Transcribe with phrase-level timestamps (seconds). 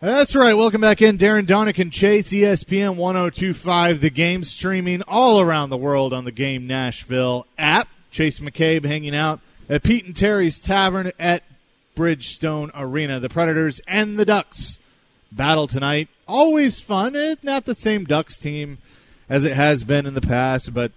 [0.00, 0.54] That's right.
[0.54, 1.18] Welcome back in.
[1.18, 4.00] Darren Daunic Chase, ESPN 1025.
[4.00, 7.88] The game streaming all around the world on the Game Nashville app.
[8.12, 11.42] Chase McCabe hanging out at Pete and Terry's Tavern at
[11.96, 13.18] Bridgestone Arena.
[13.18, 14.78] The Predators and the Ducks
[15.32, 16.08] battle tonight.
[16.28, 17.16] Always fun.
[17.16, 18.78] Eh, Not the same Ducks team
[19.28, 20.92] as it has been in the past, but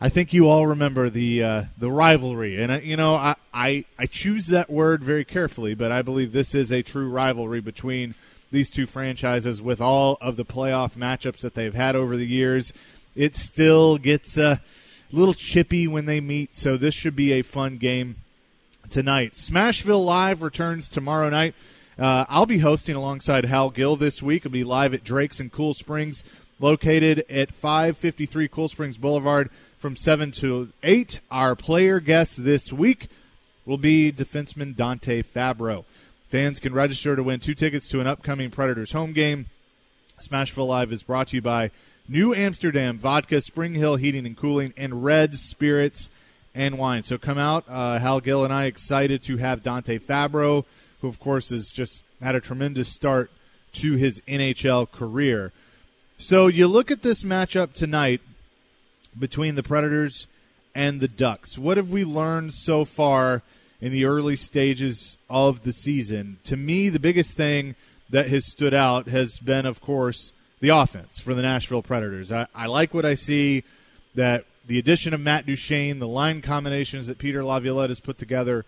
[0.00, 3.84] I think you all remember the uh, the rivalry, and uh, you know I, I
[3.98, 8.14] I choose that word very carefully, but I believe this is a true rivalry between
[8.50, 9.60] these two franchises.
[9.60, 12.72] With all of the playoff matchups that they've had over the years,
[13.14, 14.58] it still gets uh,
[15.12, 16.56] a little chippy when they meet.
[16.56, 18.16] So this should be a fun game
[18.90, 19.32] tonight.
[19.32, 21.54] Smashville Live returns tomorrow night.
[21.98, 24.44] Uh, I'll be hosting alongside Hal Gill this week.
[24.44, 26.24] I'll be live at Drake's in Cool Springs,
[26.60, 31.20] located at 553 Cool Springs Boulevard from 7 to 8.
[31.30, 33.08] Our player guest this week
[33.64, 35.84] will be defenseman Dante Fabbro.
[36.28, 39.46] Fans can register to win two tickets to an upcoming Predators home game.
[40.20, 41.70] Smashville Live is brought to you by
[42.08, 46.10] New Amsterdam Vodka, Spring Hill Heating and Cooling, and Reds Spirits
[46.52, 47.04] and Wine.
[47.04, 47.64] So come out.
[47.68, 50.64] Uh, Hal Gill and I excited to have Dante Fabbro,
[51.00, 53.30] who of course has just had a tremendous start
[53.74, 55.52] to his NHL career.
[56.18, 58.20] So you look at this matchup tonight
[59.16, 60.26] between the Predators
[60.74, 61.56] and the Ducks.
[61.56, 63.42] What have we learned so far
[63.80, 66.38] in the early stages of the season?
[66.44, 67.74] To me, the biggest thing
[68.10, 72.32] that has stood out has been, of course, the offense for the Nashville Predators.
[72.32, 73.64] I, I like what I see
[74.14, 78.64] that the addition of Matt Duchene, the line combinations that Peter Laviolette has put together,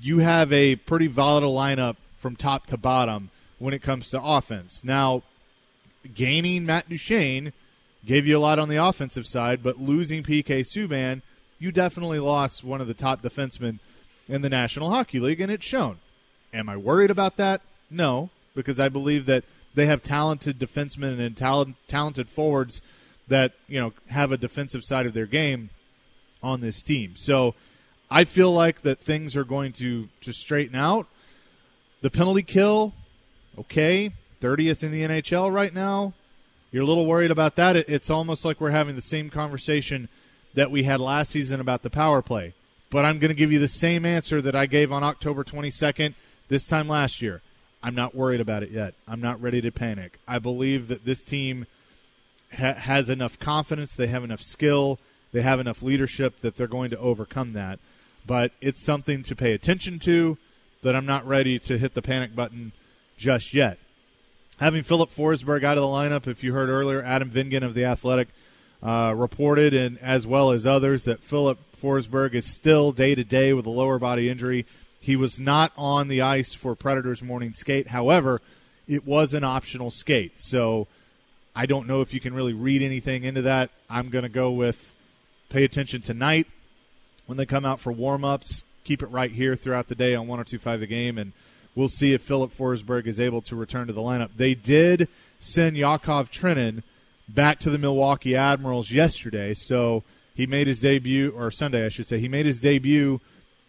[0.00, 4.84] you have a pretty volatile lineup from top to bottom when it comes to offense.
[4.84, 5.22] Now,
[6.14, 7.52] gaining Matt Duchene
[8.04, 11.22] gave you a lot on the offensive side, but losing PK Subban,
[11.58, 13.78] you definitely lost one of the top defensemen
[14.28, 15.98] in the National Hockey League, and it's shown.
[16.52, 17.60] Am I worried about that?
[17.90, 22.82] No, because I believe that they have talented defensemen and talent, talented forwards
[23.28, 25.70] that you know have a defensive side of their game
[26.42, 27.16] on this team.
[27.16, 27.54] So
[28.10, 31.06] I feel like that things are going to to straighten out.
[32.02, 32.92] The penalty kill,
[33.58, 36.14] okay, 30th in the NHL right now.
[36.72, 37.76] You're a little worried about that.
[37.76, 40.08] It's almost like we're having the same conversation
[40.54, 42.54] that we had last season about the power play.
[42.92, 46.12] But I'm going to give you the same answer that I gave on October 22nd
[46.48, 47.40] this time last year.
[47.82, 48.92] I'm not worried about it yet.
[49.08, 50.18] I'm not ready to panic.
[50.28, 51.64] I believe that this team
[52.54, 54.98] ha- has enough confidence, they have enough skill,
[55.32, 57.78] they have enough leadership that they're going to overcome that.
[58.26, 60.36] But it's something to pay attention to
[60.82, 62.72] that I'm not ready to hit the panic button
[63.16, 63.78] just yet.
[64.60, 67.86] Having Filip Forsberg out of the lineup, if you heard earlier, Adam Vingan of The
[67.86, 68.28] Athletic
[68.82, 73.52] uh, reported, and as well as others, that Filip Forsberg is still day to day
[73.52, 74.66] with a lower body injury.
[75.00, 77.88] He was not on the ice for Predators morning skate.
[77.88, 78.40] However,
[78.86, 80.38] it was an optional skate.
[80.40, 80.86] So
[81.54, 83.70] I don't know if you can really read anything into that.
[83.90, 84.92] I'm going to go with
[85.48, 86.46] pay attention tonight
[87.26, 88.64] when they come out for warm ups.
[88.84, 91.32] Keep it right here throughout the day on 1025 the game, and
[91.74, 94.30] we'll see if Filip Forsberg is able to return to the lineup.
[94.36, 96.82] They did send Yakov Trenin
[97.28, 100.02] back to the Milwaukee Admirals yesterday, so
[100.34, 102.18] he made his debut, or Sunday, I should say.
[102.18, 103.20] He made his debut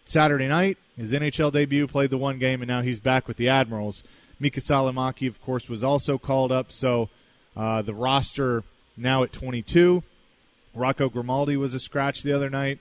[0.04, 3.48] Saturday night, his NHL debut, played the one game, and now he's back with the
[3.48, 4.02] Admirals.
[4.40, 7.08] Miikka Salomaki, of course, was also called up, so
[7.56, 8.64] uh, the roster
[8.96, 10.02] now at 22.
[10.74, 12.80] Rocco Grimaldi was a scratch the other night,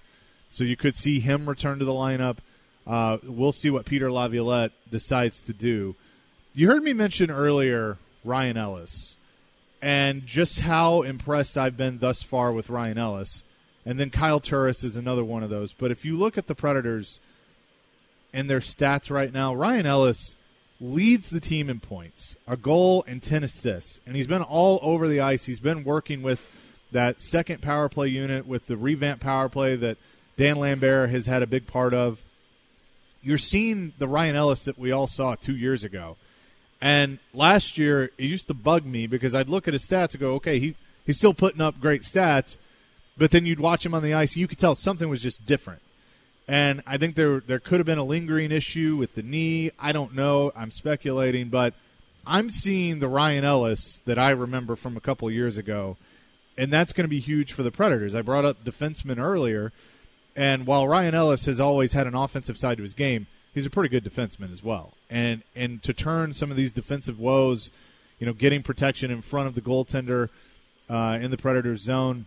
[0.49, 2.37] so you could see him return to the lineup.
[2.85, 5.95] Uh, we'll see what Peter Laviolette decides to do.
[6.53, 9.17] You heard me mention earlier Ryan Ellis
[9.83, 13.43] and just how impressed I've been thus far with Ryan Ellis.
[13.85, 15.73] And then Kyle Turris is another one of those.
[15.73, 17.19] But if you look at the Predators
[18.31, 20.37] and their stats right now, Ryan Ellis
[20.79, 23.99] leads the team in points, a goal and 10 assists.
[24.07, 25.43] And he's been all over the ice.
[25.43, 26.49] He's been working with
[26.93, 29.97] that second power play unit with the revamped power play that
[30.37, 32.23] Dan Lambert has had a big part of.
[33.21, 36.15] You're seeing the Ryan Ellis that we all saw two years ago.
[36.83, 40.19] And last year, it used to bug me because I'd look at his stats and
[40.19, 40.75] go, okay, he,
[41.05, 42.57] he's still putting up great stats.
[43.17, 45.45] But then you'd watch him on the ice, and you could tell something was just
[45.45, 45.81] different.
[46.45, 49.71] And I think there there could have been a lingering issue with the knee.
[49.79, 50.51] I don't know.
[50.57, 51.73] I'm speculating, but
[52.27, 55.95] I'm seeing the Ryan Ellis that I remember from a couple years ago,
[56.57, 58.13] and that's going to be huge for the Predators.
[58.13, 59.71] I brought up defensemen earlier,
[60.35, 63.69] and while Ryan Ellis has always had an offensive side to his game, he's a
[63.69, 64.91] pretty good defenseman as well.
[65.13, 67.69] And and to turn some of these defensive woes,
[68.19, 70.29] you know, getting protection in front of the goaltender
[70.89, 72.25] uh, in the Predators zone,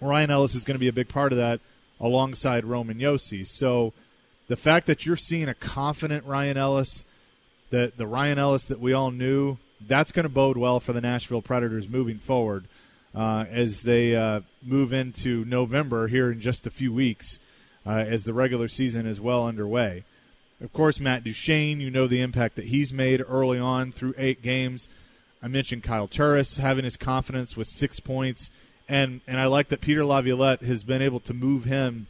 [0.00, 1.60] Ryan Ellis is going to be a big part of that
[2.00, 3.44] alongside Roman Josi.
[3.44, 3.92] So
[4.46, 7.04] the fact that you're seeing a confident Ryan Ellis
[7.74, 11.00] the the Ryan Ellis that we all knew, that's going to bode well for the
[11.00, 12.66] Nashville Predators moving forward
[13.14, 17.40] uh, as they uh, move into November here in just a few weeks,
[17.84, 20.04] uh, as the regular season is well underway.
[20.60, 24.42] Of course, Matt Duchene, you know the impact that he's made early on through eight
[24.42, 24.88] games.
[25.42, 28.50] I mentioned Kyle Turris having his confidence with six points,
[28.88, 32.06] and and I like that Peter Laviolette has been able to move him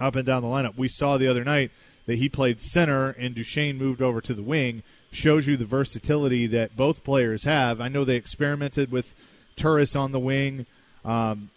[0.00, 0.76] up and down the lineup.
[0.76, 1.70] We saw the other night
[2.06, 4.82] that he played center and Duchene moved over to the wing.
[5.10, 7.80] Shows you the versatility that both players have.
[7.80, 9.14] I know they experimented with
[9.56, 10.66] Turris on the wing.
[11.04, 11.50] Um,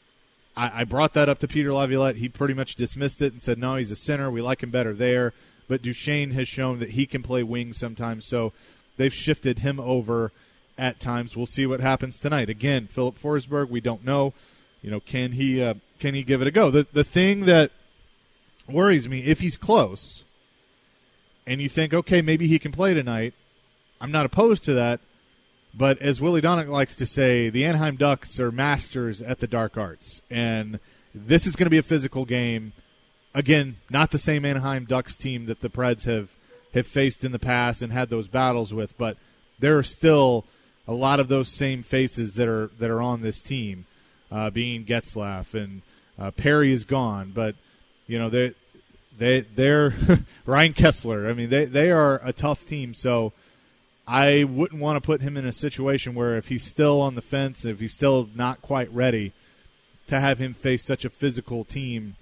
[0.55, 2.15] I, I, brought that up to Peter Laviolette.
[2.15, 4.31] He pretty much dismissed it and said, no, he's a center.
[4.31, 5.33] We like him better there.
[5.67, 8.25] But Duchene has shown that he can play wing sometimes.
[8.27, 8.53] So
[8.97, 10.31] they've shifted him over
[10.77, 11.35] at times.
[11.35, 12.49] We'll see what happens tonight.
[12.49, 14.33] Again, Filip Forsberg, we don't know.
[14.81, 16.71] You know, can he uh, can he give it a go?
[16.71, 17.71] The the thing that
[18.67, 20.23] worries me if he's close,
[21.45, 23.33] and you think, okay, maybe he can play tonight.
[23.99, 24.99] I'm not opposed to that.
[25.73, 29.77] But as Willie Daunic likes to say, the Anaheim Ducks are masters at the dark
[29.77, 30.21] arts.
[30.29, 30.79] And
[31.13, 32.73] this is going to be a physical game.
[33.33, 36.31] Again, not the same Anaheim Ducks team that the Preds have,
[36.73, 39.17] have faced in the past and had those battles with, but
[39.59, 40.45] there are still
[40.87, 43.85] a lot of those same faces that are that are on this team,
[44.31, 45.81] uh, being Getzlaf and
[46.19, 47.55] uh, Perry is gone, but
[48.07, 48.53] you know they
[49.17, 49.93] they they're
[50.45, 51.29] Ryan Kesler.
[51.29, 52.93] I mean they they are a tough team.
[52.93, 53.31] So
[54.07, 57.21] I wouldn't want to put him in a situation where if he's still on the
[57.21, 59.31] fence, if he's still not quite ready,
[60.07, 62.15] to have him face such a physical team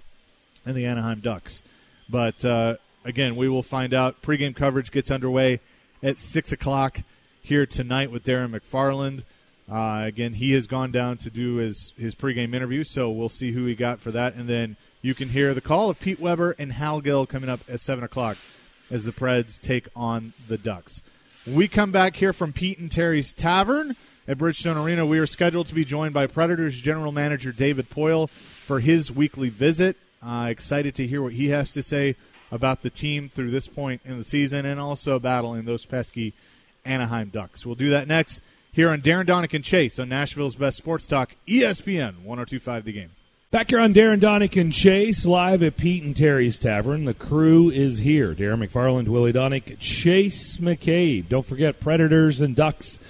[0.66, 1.62] in the Anaheim Ducks.
[2.08, 4.22] But uh, again, we will find out.
[4.22, 5.60] Pregame coverage gets underway
[6.02, 7.00] at six o'clock
[7.42, 9.22] here tonight with Darren McFarland.
[9.70, 13.52] Uh, again, he has gone down to do his his pregame interview, so we'll see
[13.52, 16.56] who he got for that, and then you can hear the call of Pete Weber
[16.58, 18.36] and Hal Gill coming up at seven o'clock
[18.90, 21.02] as the Preds take on the Ducks.
[21.44, 23.96] When we come back here from Pete and Terry's Tavern
[24.26, 28.28] at Bridgestone Arena, we are scheduled to be joined by Predators General Manager David Poile
[28.28, 29.96] for his weekly visit.
[30.22, 32.16] Uh, excited to hear what he has to say
[32.50, 36.34] about the team through this point in the season and also battling those pesky
[36.84, 37.64] Anaheim Ducks.
[37.64, 41.34] We'll do that next here on Darren Daunic and Chase on Nashville's Best Sports Talk,
[41.46, 43.10] ESPN 1025 The Game.
[43.50, 47.04] Back here on Darren Daunic and Chase, live at Pete and Terry's Tavern.
[47.04, 48.32] The crew is here.
[48.32, 51.28] Darren McFarland, Willie Daunic, Chase McCabe.
[51.28, 53.00] Don't forget Predators and Ducks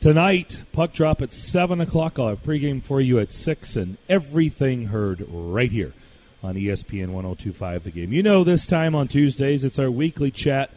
[0.00, 0.62] tonight.
[0.72, 2.18] Puck drop at 7 o'clock.
[2.18, 5.94] I'll have pregame for you at 6 and everything heard right here
[6.42, 8.12] on ESPN 1025 The Game.
[8.12, 10.70] You know, this time on Tuesdays, it's our weekly chat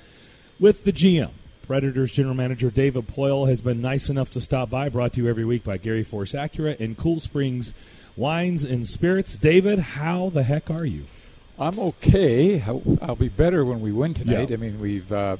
[0.60, 1.32] with the GM.
[1.68, 5.30] Predators General Manager David Poile has been nice enough to stop by, brought to you
[5.30, 7.74] every week by Gary Force Acura and Cool Springs
[8.18, 9.38] wines and spirits.
[9.38, 11.06] David, how the heck are you?
[11.58, 12.62] I'm okay.
[12.62, 14.50] I'll, I'll be better when we win tonight.
[14.50, 14.56] Yeah.
[14.56, 15.38] I mean, we've uh,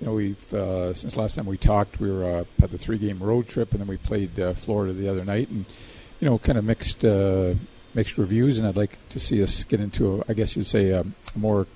[0.00, 2.98] you know we've uh, since last time we talked, we were uh, had the three
[2.98, 5.64] game road trip, and then we played uh, Florida the other night, and
[6.20, 7.54] you know, kind of mixed uh,
[7.94, 8.58] mixed reviews.
[8.58, 11.04] And I'd like to see us get into, a, I guess you'd say, a
[11.36, 11.66] more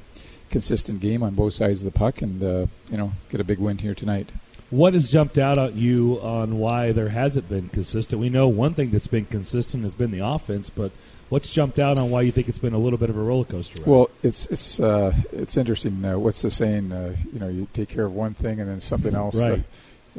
[0.50, 3.58] consistent game on both sides of the puck, and uh, you know, get a big
[3.58, 4.30] win here tonight.
[4.70, 8.20] What has jumped out at you on why there hasn't been consistent?
[8.20, 10.92] We know one thing that's been consistent has been the offense, but
[11.30, 13.46] what's jumped out on why you think it's been a little bit of a roller
[13.46, 13.82] coaster?
[13.82, 13.88] Ride?
[13.88, 16.04] Well, it's it's uh, it's interesting.
[16.04, 16.92] Uh, what's the saying?
[16.92, 19.64] Uh, you know, you take care of one thing and then something else uh, right.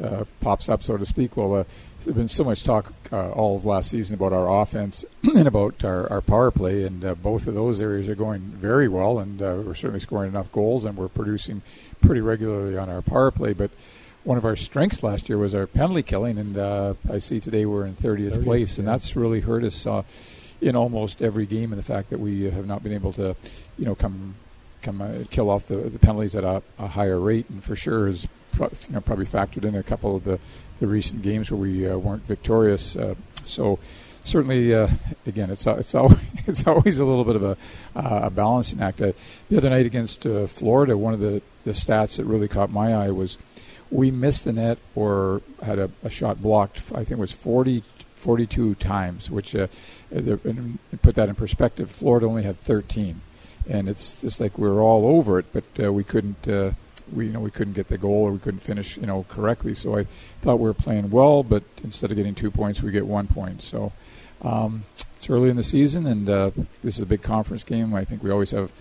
[0.01, 1.37] Uh, pops up, so to speak.
[1.37, 1.63] Well, uh,
[2.03, 6.09] there's been so much talk all of last season about our offense and about our,
[6.11, 9.99] our power play, and both of those areas are going very well, and we're certainly
[9.99, 11.61] scoring enough goals, and we're producing
[12.01, 13.71] pretty regularly on our power play, but
[14.23, 17.65] one of our strengths last year was our penalty killing, and uh, I see today
[17.65, 18.81] we're in 30th, 30th place, yeah.
[18.81, 20.03] and that's really hurt us uh,
[20.61, 21.71] in almost every game.
[21.71, 23.35] And the fact that we have not been able to,
[23.77, 24.35] you know, come
[24.81, 28.07] come uh, kill off the, the penalties at a, a, higher rate, and for sure
[28.07, 28.27] is
[28.59, 30.39] you know, probably factored in a couple of the,
[30.79, 32.95] the recent games where we uh, weren't victorious.
[32.95, 33.79] Uh, so
[34.23, 34.87] certainly, uh,
[35.25, 37.57] again, it's it's always, it's always a little bit of a,
[37.95, 39.01] uh, a balancing act.
[39.01, 39.13] Uh,
[39.49, 42.93] the other night against uh, Florida, one of the, the stats that really caught my
[42.93, 43.37] eye was
[43.91, 46.77] we missed the net or had a, a shot blocked.
[46.93, 49.71] I think it was 40, 42 times, which put
[50.11, 51.89] that in perspective.
[51.89, 53.21] Florida only had 13,
[53.67, 56.75] and it's just like we were all over it, but we couldn't.
[57.13, 59.73] We you know we couldn't get the goal or we couldn't finish you know correctly.
[59.73, 60.05] So I
[60.41, 63.63] thought we were playing well, but instead of getting two points, we get one point.
[63.63, 63.91] So
[64.41, 64.85] um,
[65.15, 66.51] it's early in the season, and uh,
[66.83, 67.93] this is a big conference game.
[67.93, 68.71] I think we always have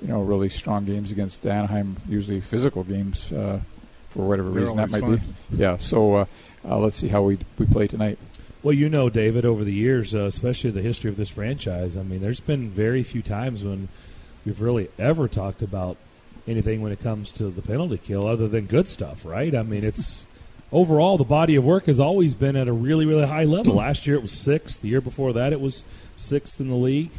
[0.00, 3.32] you know really strong games against Anaheim, usually physical games.
[3.32, 3.60] Uh,
[4.08, 5.16] for whatever They're reason that might fun.
[5.50, 5.56] be.
[5.56, 5.76] Yeah.
[5.76, 6.24] So uh,
[6.64, 8.18] uh, let's see how we we play tonight.
[8.62, 12.02] Well, you know, David, over the years, uh, especially the history of this franchise, I
[12.02, 13.88] mean, there's been very few times when
[14.44, 15.96] we've really ever talked about
[16.48, 19.54] anything when it comes to the penalty kill other than good stuff, right?
[19.54, 20.24] I mean, it's
[20.72, 23.74] overall the body of work has always been at a really, really high level.
[23.74, 24.80] Last year it was sixth.
[24.80, 25.84] The year before that it was
[26.16, 27.10] sixth in the league.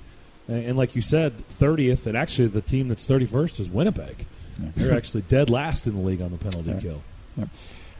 [0.47, 4.25] And like you said, 30th, and actually the team that's 31st is Winnipeg.
[4.59, 4.69] Yeah.
[4.75, 6.79] They're actually dead last in the league on the penalty yeah.
[6.79, 7.01] kill.
[7.37, 7.45] Yeah.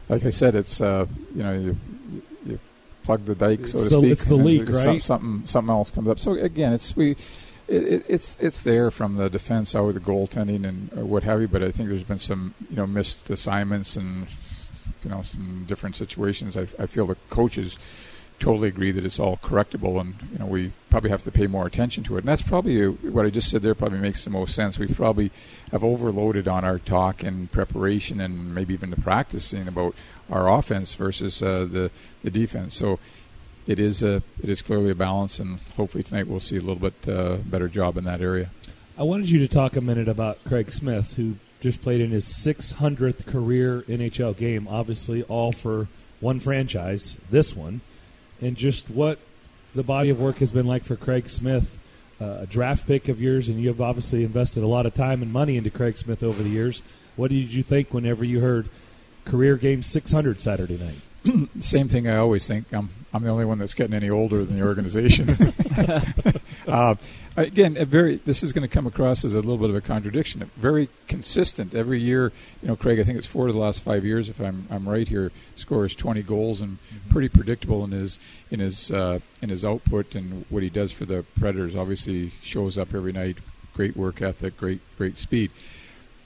[0.08, 1.76] Like I said, it's uh, you know you,
[2.44, 2.58] you
[3.04, 4.10] plug the dike, it's so to the, speak.
[4.10, 5.00] It's the leak, right?
[5.00, 6.18] Something something else comes up.
[6.18, 7.16] So again, it's we.
[7.70, 11.48] It, it's it's there from the defense out of the goaltending and what have you,
[11.48, 14.26] but I think there's been some you know missed assignments and
[15.04, 16.56] you know some different situations.
[16.56, 17.78] I, I feel the coaches
[18.40, 21.66] totally agree that it's all correctable, and you know we probably have to pay more
[21.66, 22.20] attention to it.
[22.20, 23.74] And that's probably uh, what I just said there.
[23.74, 24.78] Probably makes the most sense.
[24.78, 25.30] We probably
[25.70, 29.94] have overloaded on our talk and preparation, and maybe even the practicing about
[30.28, 31.90] our offense versus uh, the
[32.22, 32.74] the defense.
[32.74, 32.98] So
[33.66, 36.76] it is a it is clearly a balance, and hopefully tonight we'll see a little
[36.76, 38.50] bit uh, better job in that area.
[38.98, 42.26] I wanted you to talk a minute about Craig Smith, who just played in his
[42.26, 44.66] 600th career NHL game.
[44.68, 45.88] Obviously, all for
[46.20, 47.80] one franchise, this one
[48.40, 49.18] and just what
[49.74, 51.78] the body of work has been like for Craig Smith,
[52.20, 55.32] uh, a draft pick of yours, and you've obviously invested a lot of time and
[55.32, 56.82] money into Craig Smith over the years.
[57.16, 58.68] What did you think whenever you heard
[59.24, 61.48] career game 600 Saturday night?
[61.60, 62.72] Same thing I always think.
[62.72, 65.30] I'm I'm the only one that's getting any older than the organization.
[66.68, 66.94] uh,
[67.36, 68.16] again, very.
[68.16, 70.48] This is going to come across as a little bit of a contradiction.
[70.56, 72.32] Very consistent every year.
[72.62, 73.00] You know, Craig.
[73.00, 75.32] I think it's four of the last five years, if I'm I'm right here.
[75.56, 77.10] Scores 20 goals and mm-hmm.
[77.10, 81.04] pretty predictable in his in his uh, in his output and what he does for
[81.04, 81.74] the Predators.
[81.74, 83.38] Obviously, shows up every night.
[83.74, 84.56] Great work ethic.
[84.56, 85.50] Great great speed.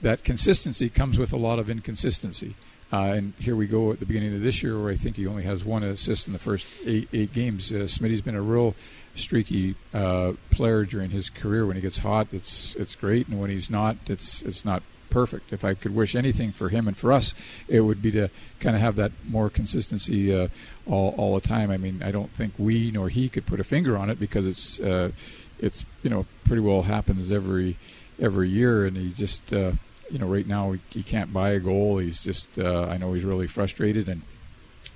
[0.03, 2.53] That consistency comes with a lot of inconsistency.
[2.95, 5.27] Uh, and here we go at the beginning of this year, where I think he
[5.27, 7.69] only has one assist in the first eight, eight games.
[7.69, 8.73] Uh, Smitty's been a real
[9.15, 11.65] streaky uh, player during his career.
[11.65, 15.51] When he gets hot, it's it's great, and when he's not, it's it's not perfect.
[15.51, 17.35] If I could wish anything for him and for us,
[17.67, 18.29] it would be to
[18.61, 20.47] kind of have that more consistency uh,
[20.87, 21.71] all all the time.
[21.71, 24.47] I mean, I don't think we nor he could put a finger on it because
[24.47, 25.11] it's uh,
[25.59, 27.75] it's you know pretty well happens every
[28.21, 29.73] every year, and he just uh,
[30.09, 31.97] you know, right now he, he can't buy a goal.
[31.97, 34.21] He's just, uh, I know he's really frustrated, and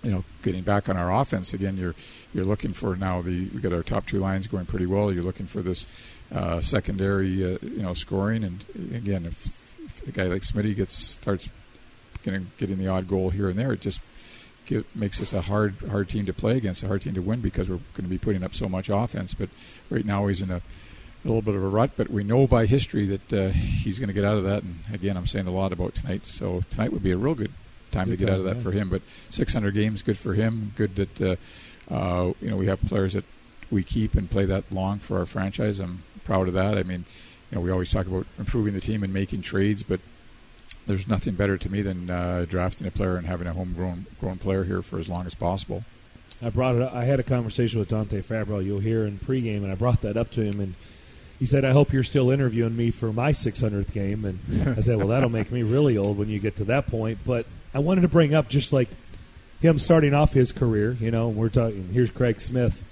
[0.03, 1.77] you know, getting back on our offense again.
[1.77, 1.95] You're
[2.33, 5.11] you're looking for now the we got our top two lines going pretty well.
[5.11, 5.87] You're looking for this
[6.33, 8.63] uh, secondary, uh, you know, scoring, and
[8.93, 11.49] again, if, if a guy like Smitty gets starts
[12.23, 14.01] getting getting the odd goal here and there, it just
[14.69, 17.41] Get, makes us a hard hard team to play against, a hard team to win
[17.41, 19.33] because we're going to be putting up so much offense.
[19.33, 19.49] But
[19.89, 20.61] right now he's in a
[21.23, 24.07] a little bit of a rut, but we know by history that uh, he's going
[24.07, 24.63] to get out of that.
[24.63, 27.51] And again, I'm saying a lot about tonight, so tonight would be a real good
[27.91, 28.61] time good to get time, out of that yeah.
[28.61, 28.89] for him.
[28.89, 30.71] But 600 games, good for him.
[30.75, 33.25] Good that uh, uh, you know we have players that
[33.69, 35.79] we keep and play that long for our franchise.
[35.79, 36.77] I'm proud of that.
[36.77, 37.05] I mean,
[37.51, 39.99] you know, we always talk about improving the team and making trades, but
[40.87, 44.37] there's nothing better to me than uh, drafting a player and having a homegrown grown
[44.37, 45.83] player here for as long as possible.
[46.41, 46.81] I brought it.
[46.81, 48.63] Up, I had a conversation with Dante Fabbro.
[48.63, 50.75] You'll hear in pregame, and I brought that up to him, and
[51.39, 54.25] he said, I hope you're still interviewing me for my 600th game.
[54.25, 54.39] And
[54.77, 57.19] I said, well, that'll make me really old when you get to that point.
[57.25, 58.89] But I wanted to bring up just like
[59.61, 60.97] him starting off his career.
[60.99, 62.83] You know, we're talking, here's Craig Smith.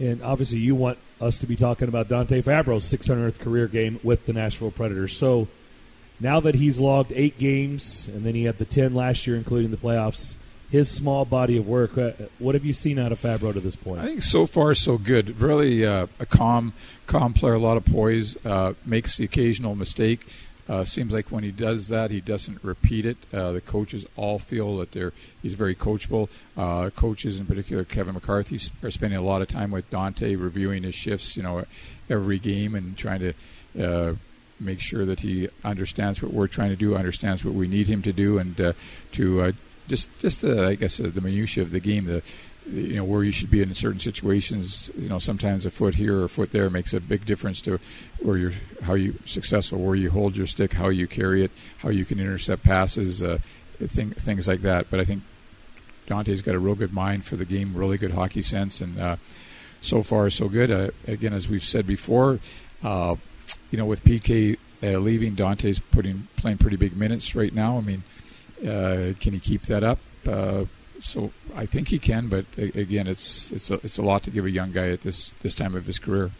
[0.00, 4.24] And obviously, you want us to be talking about Dante Fabbro's 600th career game with
[4.24, 5.14] the Nashville Predators.
[5.14, 5.48] So
[6.18, 9.70] now that he's logged eight games, and then he had the 10 last year, including
[9.70, 10.36] the playoffs,
[10.72, 11.98] his small body of work.
[11.98, 14.00] Uh, what have you seen out of Fabbro to this point?
[14.00, 15.38] I think so far so good.
[15.38, 16.72] Really uh, a calm,
[17.06, 18.44] calm player, a lot of poise.
[18.44, 20.26] Uh, makes the occasional mistake.
[20.66, 23.18] Uh, seems like when he does that, he doesn't repeat it.
[23.34, 25.12] Uh, the coaches all feel that they're
[25.42, 26.30] he's very coachable.
[26.56, 30.84] Uh, coaches, in particular, Kevin McCarthy, are spending a lot of time with Dante, reviewing
[30.84, 31.36] his shifts.
[31.36, 31.66] You know,
[32.08, 34.16] every game and trying to
[34.58, 38.00] make sure that he understands what we're trying to do, understands what we need him
[38.02, 38.72] to do, and uh,
[39.12, 39.52] to uh,
[39.88, 42.22] just just the I guess the minutia of the game, the
[42.70, 44.90] you know where you should be in certain situations.
[44.96, 47.78] You know, sometimes a foot here or a foot there makes a big difference to
[48.20, 51.88] where you're how you successful, where you hold your stick, how you carry it, how
[51.88, 53.38] you can intercept passes, uh,
[53.78, 54.90] thing, things like that.
[54.90, 55.22] But I think
[56.06, 59.16] Dante's got a real good mind for the game, really good hockey sense, and uh,
[59.80, 60.70] so far so good.
[60.70, 62.38] Uh, again, as we've said before,
[62.84, 63.16] uh,
[63.70, 67.78] you know, with PK uh, leaving, Dante's putting playing pretty big minutes right now.
[67.78, 68.04] I mean
[68.62, 69.98] uh, can he keep that up?
[70.26, 70.64] Uh,
[71.00, 74.44] so I think he can, but again, it's it's a, it's a lot to give
[74.44, 76.30] a young guy at this this time of his career.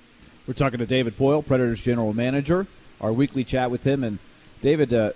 [0.46, 2.66] We're talking to David Poile, Predators general manager.
[3.00, 4.18] Our weekly chat with him, and
[4.60, 5.12] David, uh,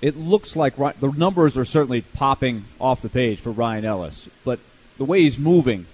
[0.00, 4.58] it looks like the numbers are certainly popping off the page for Ryan Ellis, but
[4.96, 5.86] the way he's moving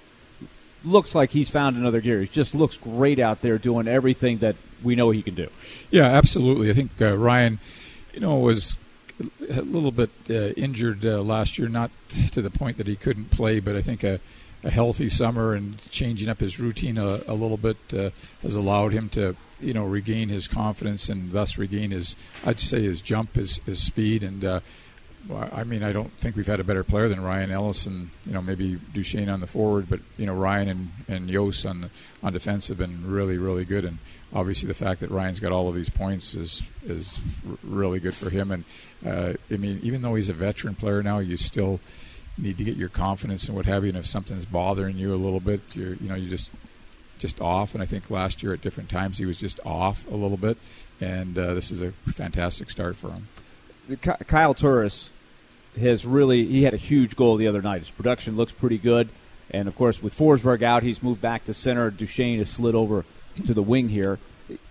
[0.84, 2.20] looks like he's found another gear.
[2.20, 5.48] He just looks great out there doing everything that we know he can do.
[5.90, 6.70] Yeah, absolutely.
[6.70, 7.58] I think uh, Ryan
[8.12, 8.76] you know, was
[9.50, 11.90] a little bit uh, injured uh, last year, not
[12.32, 14.20] to the point that he couldn't play, but I think a,
[14.62, 18.10] a healthy summer and changing up his routine a, a little bit uh,
[18.42, 22.82] has allowed him to, you know, regain his confidence and thus regain his, I'd say,
[22.82, 24.60] his jump, his, his speed, and uh,
[25.32, 28.32] I mean, I don't think we've had a better player than Ryan Ellis, and you
[28.32, 31.90] know maybe Duchene on the forward, but you know Ryan and and Yos on the,
[32.22, 33.98] on defense have been really really good, and
[34.34, 37.20] obviously the fact that Ryan's got all of these points is is
[37.62, 38.50] really good for him.
[38.50, 38.64] And
[39.06, 41.80] uh, I mean, even though he's a veteran player now, you still
[42.36, 43.90] need to get your confidence and what have you.
[43.90, 46.50] And if something's bothering you a little bit, you're you know you just
[47.18, 47.74] just off.
[47.74, 50.58] And I think last year at different times he was just off a little bit,
[51.00, 53.28] and uh, this is a fantastic start for him.
[54.00, 55.10] Kyle Turris
[55.78, 57.80] has really he had a huge goal the other night.
[57.80, 59.08] His production looks pretty good,
[59.50, 61.90] and of course with Forsberg out, he's moved back to center.
[61.90, 63.04] Duchene has slid over
[63.46, 64.18] to the wing here.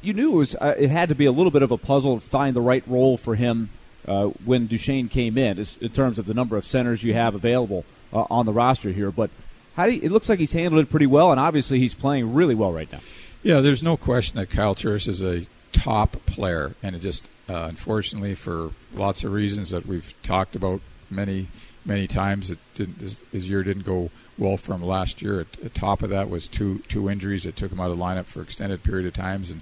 [0.02, 2.20] You knew it was uh, it had to be a little bit of a puzzle
[2.20, 3.70] to find the right role for him
[4.08, 7.86] uh, when Duchene came in, in terms of the number of centers you have available
[8.12, 9.12] uh, on the roster here.
[9.12, 9.32] But
[9.76, 12.34] how do you, it looks like he's handled it pretty well, and obviously he's playing
[12.34, 13.00] really well right now.
[13.42, 17.66] Yeah, there's no question that Kyle Turris is a top player, and it just uh,
[17.70, 21.48] unfortunately for lots of reasons that we've talked about many
[21.86, 22.52] many times.
[22.52, 25.42] It didn't his, his year didn't go well from last year.
[25.42, 28.04] At, the top of that was two two injuries that took him out of the
[28.04, 29.62] lineup for extended period of times and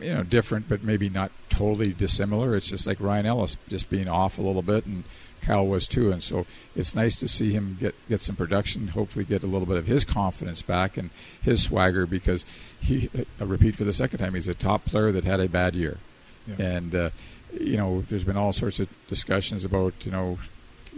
[0.00, 2.54] you know different, but maybe not totally dissimilar.
[2.56, 5.04] It's just like Ryan Ellis just being off a little bit and.
[5.42, 6.44] Kyle was too, and so
[6.74, 8.88] it's nice to see him get get some production.
[8.88, 11.10] Hopefully, get a little bit of his confidence back and
[11.40, 12.44] his swagger because
[12.80, 13.08] he.
[13.40, 15.98] I repeat for the second time, he's a top player that had a bad year,
[16.48, 16.56] yeah.
[16.58, 17.10] and uh,
[17.52, 20.38] you know, there's been all sorts of discussions about, you know,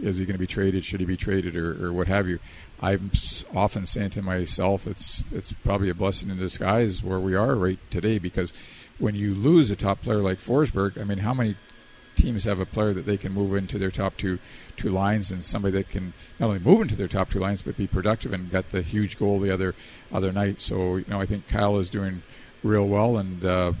[0.01, 0.85] is he going to be traded?
[0.85, 2.39] Should he be traded, or, or what have you?
[2.81, 3.11] I'm
[3.53, 7.79] often saying to myself, it's it's probably a blessing in disguise where we are right
[7.89, 8.53] today because
[8.97, 11.55] when you lose a top player like Forsberg, I mean, how many
[12.15, 14.39] teams have a player that they can move into their top two
[14.75, 17.77] two lines and somebody that can not only move into their top two lines but
[17.77, 19.75] be productive and got the huge goal the other
[20.11, 20.59] other night.
[20.61, 22.23] So you know, I think Kyle is doing
[22.63, 23.73] real well, and uh,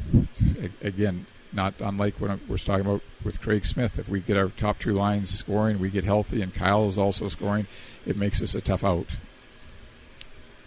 [0.81, 3.97] again, not unlike what we're talking about with Craig Smith.
[3.97, 7.27] If we get our top two lines scoring, we get healthy, and Kyle is also
[7.27, 7.67] scoring,
[8.05, 9.17] it makes us a tough out.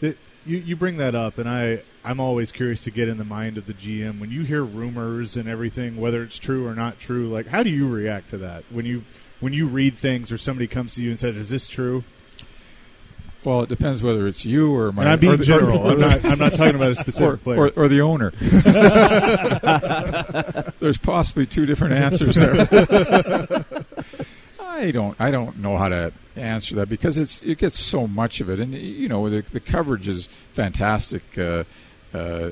[0.01, 3.25] It, you, you bring that up, and I, I'm always curious to get in the
[3.25, 4.19] mind of the GM.
[4.19, 7.71] When you hear rumors and everything, whether it's true or not true, like how do
[7.71, 8.65] you react to that?
[8.71, 9.05] When you
[9.41, 12.05] when you read things or somebody comes to you and says, "Is this true?"
[13.45, 15.03] Well, it depends whether it's you or my.
[15.03, 15.87] And I'm being the, general.
[15.87, 16.25] I'm not.
[16.25, 18.31] I'm not talking about a specific or, player or, or the owner.
[20.81, 22.61] There's possibly two different answers there.
[24.61, 25.21] I don't.
[25.21, 28.61] I don't know how to answer that because it's it gets so much of it,
[28.61, 31.65] and you know the, the coverage is fantastic uh,
[32.15, 32.51] uh,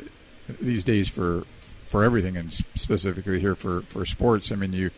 [0.61, 1.44] these days for
[1.87, 4.50] for everything, and specifically here for for sports.
[4.50, 4.90] I mean, you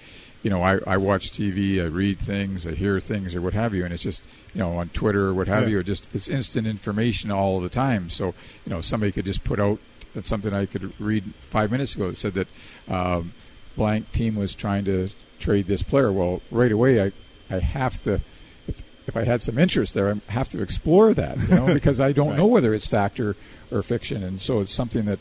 [0.42, 3.74] you know, I, I watch TV, I read things, I hear things, or what have
[3.74, 5.68] you, and it's just, you know, on Twitter or what have yeah.
[5.68, 8.10] you, it just it's instant information all the time.
[8.10, 9.78] So, you know, somebody could just put out
[10.22, 12.48] something I could read five minutes ago that said that
[12.88, 13.32] um,
[13.76, 16.12] blank team was trying to trade this player.
[16.12, 17.12] Well, right away, I
[17.48, 18.20] I have to.
[18.66, 22.00] If, if I had some interest there, I have to explore that, you know, because
[22.00, 22.36] I don't right.
[22.36, 23.36] know whether it's fact or,
[23.70, 25.18] or fiction, and so it's something that,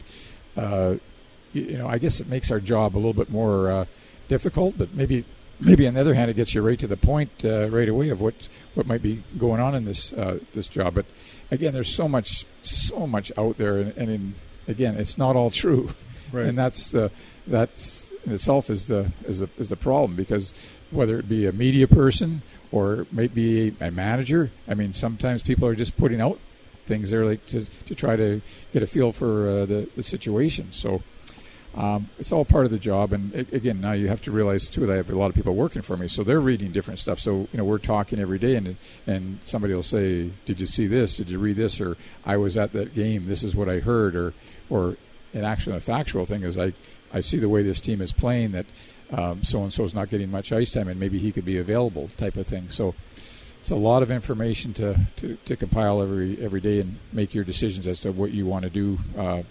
[0.57, 0.95] uh,
[1.53, 3.85] you know, I guess it makes our job a little bit more uh,
[4.31, 5.25] difficult, but maybe
[5.59, 8.07] maybe on the other hand, it gets you right to the point uh, right away
[8.09, 10.95] of what what might be going on in this uh, this job.
[10.95, 11.05] But
[11.51, 14.35] again, there's so much so much out there, and, and in,
[14.69, 15.89] again, it's not all true,
[16.31, 16.45] right.
[16.45, 17.11] and that's the
[17.45, 20.53] that's in itself is the is the is the problem because
[20.91, 22.41] whether it be a media person
[22.71, 26.39] or maybe a manager, I mean, sometimes people are just putting out
[26.83, 28.41] things there like to, to try to
[28.71, 30.71] get a feel for uh, the, the situation.
[30.71, 31.01] So
[31.75, 34.85] um, it's all part of the job, and again, now you have to realize too
[34.85, 37.19] that I have a lot of people working for me, so they're reading different stuff.
[37.19, 38.75] So you know, we're talking every day, and
[39.07, 41.15] and somebody will say, "Did you see this?
[41.15, 43.27] Did you read this?" Or "I was at that game.
[43.27, 44.33] This is what I heard." Or
[44.69, 44.97] or
[45.33, 46.73] an actual, a factual thing is I
[47.13, 48.65] I see the way this team is playing that
[49.41, 52.09] so and so is not getting much ice time, and maybe he could be available,
[52.17, 52.69] type of thing.
[52.69, 52.95] So
[53.61, 57.43] it's a lot of information to, to, to compile every every day and make your
[57.43, 59.43] decisions as to what you want to do, uh,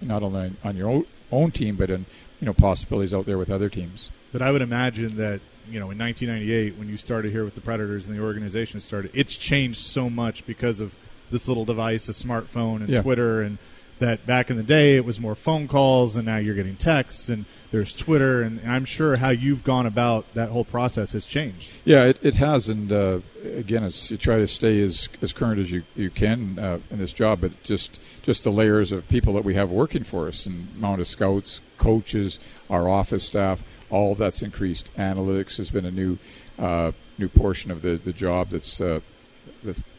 [0.00, 2.06] not only on your own own team, but in
[2.40, 4.10] you know possibilities out there with other teams.
[4.32, 7.60] But I would imagine that you know in 1998 when you started here with the
[7.60, 10.94] Predators and the organization started, it's changed so much because of
[11.30, 13.02] this little device, a smartphone, and yeah.
[13.02, 13.58] Twitter, and
[13.98, 17.28] that back in the day it was more phone calls and now you're getting texts
[17.28, 21.80] and there's Twitter and I'm sure how you've gone about that whole process has changed.
[21.84, 25.72] Yeah, it, it has, and uh, again, you try to stay as, as current as
[25.72, 29.44] you, you can uh, in this job, but just just the layers of people that
[29.44, 32.38] we have working for us, and amount of scouts, coaches,
[32.70, 34.94] our office staff, all of that's increased.
[34.96, 36.18] Analytics has been a new
[36.58, 39.00] uh, new portion of the, the job that's uh,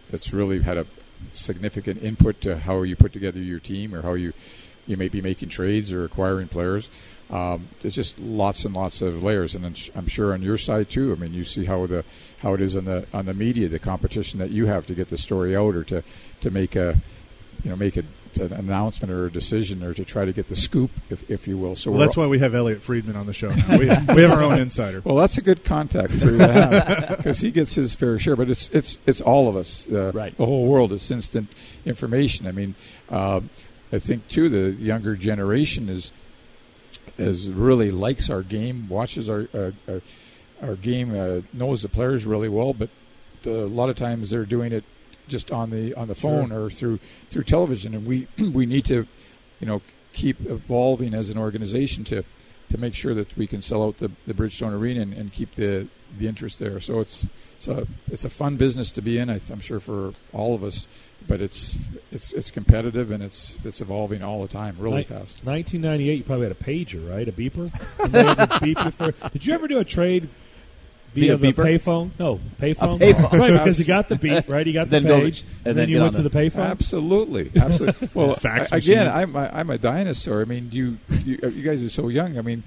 [0.09, 0.85] that's really had a
[1.31, 4.33] significant input to how you put together your team or how you
[4.85, 6.89] you may be making trades or acquiring players.
[7.29, 11.11] Um, there's just lots and lots of layers, and I'm sure on your side too.
[11.13, 12.03] I mean, you see how the
[12.41, 15.09] how it is on the on the media, the competition that you have to get
[15.09, 16.03] the story out or to
[16.41, 16.97] to make a
[17.63, 18.03] you know make a,
[18.37, 21.57] an announcement or a decision or to try to get the scoop, if, if you
[21.57, 21.75] will.
[21.75, 23.49] So well, that's why we have Elliotte Friedman on the show.
[23.69, 25.01] we, we have our own insider.
[25.13, 28.35] Well, that's a good contact for you to have because he gets his fair share.
[28.35, 29.87] But it's it's it's all of us.
[29.91, 30.35] Uh, right.
[30.35, 31.53] The whole world is instant
[31.85, 32.47] information.
[32.47, 32.75] I mean,
[33.09, 33.41] uh,
[33.91, 36.13] I think too the younger generation is
[37.17, 40.01] is really likes our game, watches our uh, our,
[40.61, 42.89] our, game, uh, knows the players really well, but
[43.45, 44.83] uh, a lot of times they're doing it
[45.27, 46.65] just on the on the phone sure.
[46.65, 49.07] or through through television, and we we need to,
[49.59, 49.81] you know,
[50.13, 52.23] keep evolving as an organization to
[52.69, 55.55] to make sure that we can sell out the, the Bridgestone Arena and, and keep
[55.55, 56.79] the the interest there.
[56.79, 59.29] So it's it's a it's a fun business to be in.
[59.29, 60.87] I, am sure for all of us,
[61.27, 61.77] but it's
[62.11, 65.43] it's it's competitive and it's it's evolving all the time, really Ni- fast.
[65.45, 67.27] 1998, you probably had a pager, right?
[67.27, 67.71] A beeper.
[68.61, 70.29] beep for, did you ever do a trade
[71.13, 72.11] via, via the payphone?
[72.19, 72.99] No, payphone.
[72.99, 73.39] payphone.
[73.39, 74.65] right, because you got the beep, right?
[74.65, 76.65] You got the page, go, and, and, then, then you went to the payphone.
[76.65, 78.09] Absolutely, absolutely.
[78.13, 80.41] Well, I, again, I'm a, I'm a dinosaur.
[80.41, 82.37] I mean, you, you you guys are so young.
[82.37, 82.63] I mean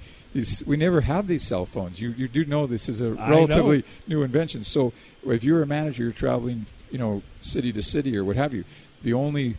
[0.65, 2.01] we never had these cell phones.
[2.01, 4.63] You you do know this is a relatively new invention.
[4.63, 4.93] So
[5.25, 8.63] if you're a manager, you're traveling, you know, city to city or what have you.
[9.03, 9.57] The only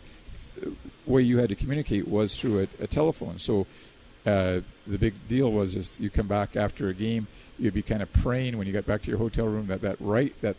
[1.05, 3.39] way you had to communicate was through a, a telephone.
[3.39, 3.67] So
[4.25, 7.27] uh, the big deal was is you come back after a game,
[7.59, 9.97] you'd be kind of praying when you got back to your hotel room that that
[9.99, 10.55] right that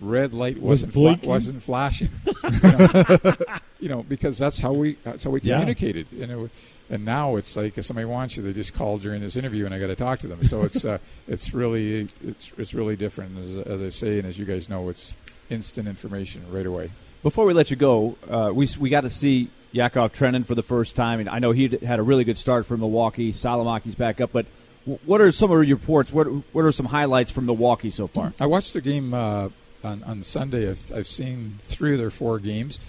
[0.00, 2.08] red light wasn't was fla- wasn't flashing.
[2.26, 3.34] you, know,
[3.80, 6.06] you, know, because that's how we that's how we communicated.
[6.10, 6.24] Yeah.
[6.24, 6.50] And it,
[6.90, 9.74] and now it's like if somebody wants you, they just call during this interview, and
[9.74, 10.44] I got to talk to them.
[10.44, 13.38] So it's uh, it's really it's it's really different.
[13.38, 15.14] As, as, I say, and as you guys know, it's
[15.50, 16.90] instant information right away.
[17.22, 20.62] Before we let you go, uh, we we got to see Yakov Trenin for the
[20.62, 23.32] first time, and I know he had a really good start for Milwaukee.
[23.32, 24.46] Salomaki's back up, but
[24.84, 26.12] what are some of your reports?
[26.12, 28.32] What what are some highlights from Milwaukee so far?
[28.40, 29.48] I watched the game uh,
[29.82, 30.68] on on Sunday.
[30.68, 32.80] I've, I've seen three of their four games.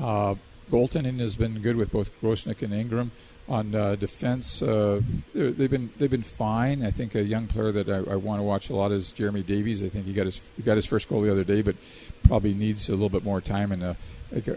[0.00, 0.34] Uh,
[0.70, 3.12] goaltending has been good with both Grosenick and Ingram
[3.48, 5.00] on uh, defense, uh,
[5.34, 6.82] they've been they've been fine.
[6.82, 9.42] I think a young player that I, I, want to watch a lot is Jeremy
[9.42, 9.84] Davies.
[9.84, 11.76] I think he got his he got his first goal the other day, but
[12.22, 13.94] probably needs a little bit more time and uh,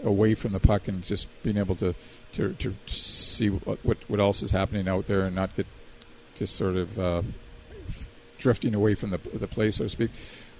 [0.04, 1.94] away from the puck and just being able to
[2.32, 5.66] to, to see what, what, what else is happening out there and not get
[6.38, 7.22] just sort of uh,
[8.38, 10.10] drifting away from the the play, so to speak.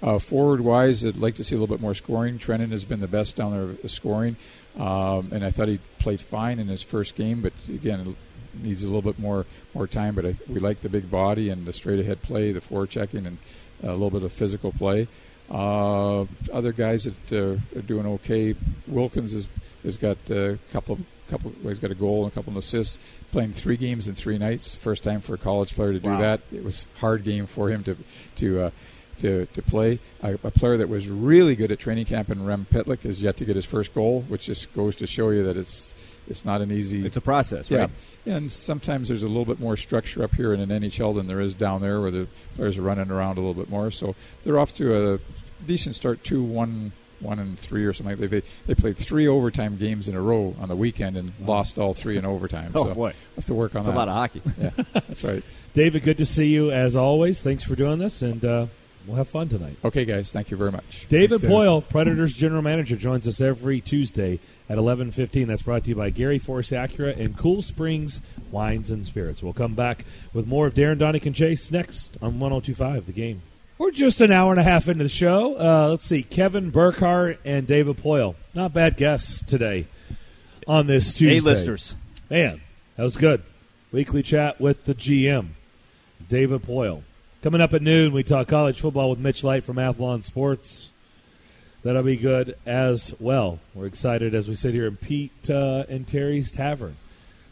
[0.01, 2.39] Uh, forward wise, I'd like to see a little bit more scoring.
[2.39, 4.37] Trenin has been the best down there scoring.
[4.77, 8.15] Um, and I thought he played fine in his first game, but again,
[8.61, 10.15] needs a little bit more more time.
[10.15, 13.37] But I, we like the big body and the straight ahead play, the forechecking, and
[13.83, 15.07] a little bit of physical play.
[15.49, 18.55] Uh, other guys that uh, are doing okay.
[18.87, 19.49] Wilkins has
[19.83, 21.51] has got a couple couple.
[21.61, 22.99] Well, he's got a goal and a couple of assists.
[23.31, 26.19] Playing three games in three nights, first time for a college player to do wow.
[26.19, 26.41] that.
[26.51, 27.97] It was a hard game for him to
[28.37, 28.69] to uh,
[29.19, 29.99] to, to play.
[30.23, 33.37] A, a, player that was really good at training camp in Rem Pitlick is yet
[33.37, 36.61] to get his first goal, which just goes to show you that it's it's not
[36.61, 37.05] an easy.
[37.05, 37.89] It's a process, right?
[38.25, 41.27] Yeah, and sometimes there's a little bit more structure up here in an NHL than
[41.27, 43.91] there is down there, where the players are running around a little bit more.
[43.91, 45.19] So they're off to a
[45.65, 48.17] decent start, two one one and three or something.
[48.17, 51.93] They they played three overtime games in a row on the weekend and lost all
[51.93, 52.71] three in overtime.
[52.75, 53.95] oh so boy, have to work on that's that.
[53.95, 54.41] a lot of hockey.
[54.57, 55.43] yeah, that's right.
[55.73, 57.41] David, good to see you as always.
[57.41, 58.65] Thanks for doing this, and uh,
[59.09, 59.75] We'll have fun tonight.
[59.83, 60.31] Okay, guys.
[60.31, 61.07] Thank you very much.
[61.07, 65.47] David Thanks, Poile, Predators general manager, joins us every Tuesday at 11:15.
[65.47, 69.41] That's brought to you by Gary Force Acura and Cool Springs Wines and Spirits.
[69.41, 73.41] We'll come back with more of Darren Daunic and Chase next on 102.5 The Game.
[73.79, 75.55] We're just an hour and a half into the show.
[75.57, 78.35] Uh, let's see, Kevin Burkhardt and David Poile.
[78.53, 79.87] Not bad guests today
[80.67, 81.37] on this Tuesday.
[81.37, 81.95] A-listers.
[82.29, 82.59] Man,
[82.97, 83.41] that was good.
[83.93, 85.51] Weekly chat with the GM,
[86.27, 87.03] David Poile.
[87.41, 90.91] Coming up at noon, we talk college football with Mitch Light from Athlon Sports.
[91.81, 93.61] That'll be good as well.
[93.73, 96.97] We're excited as we sit here in Pete uh, and Terry's Tavern.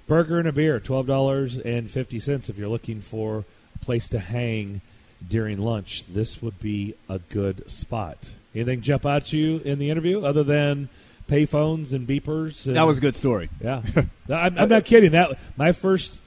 [0.08, 4.82] Burger and a beer, $12.50 if you're looking for a place to hang
[5.26, 6.06] during lunch.
[6.06, 8.32] This would be a good spot.
[8.56, 10.90] Anything jump out to you in the interview other than
[11.28, 12.66] payphones and beepers.
[12.66, 13.50] And, That was a good story.
[13.62, 13.82] yeah.
[14.30, 15.12] I'm, I'm not kidding.
[15.12, 16.22] That my first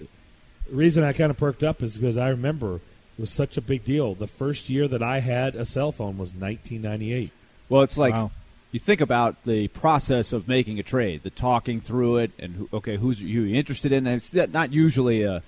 [0.71, 2.81] reason I kind of perked up is because I remember it
[3.21, 4.15] was such a big deal.
[4.15, 7.31] The first year that I had a cell phone was 1998.
[7.69, 8.31] Well, it's like Wow.
[8.73, 12.69] you think about the process of making a trade, the talking through it, and who,
[12.73, 14.07] okay, who's you interested in?
[14.07, 15.43] And it's not- not usually a,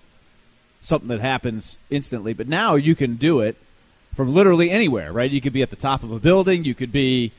[0.83, 3.57] something that happens instantly, but now you can do it
[4.14, 5.31] from literally anywhere, right?
[5.31, 7.33] You could be at the top of a building, you could be,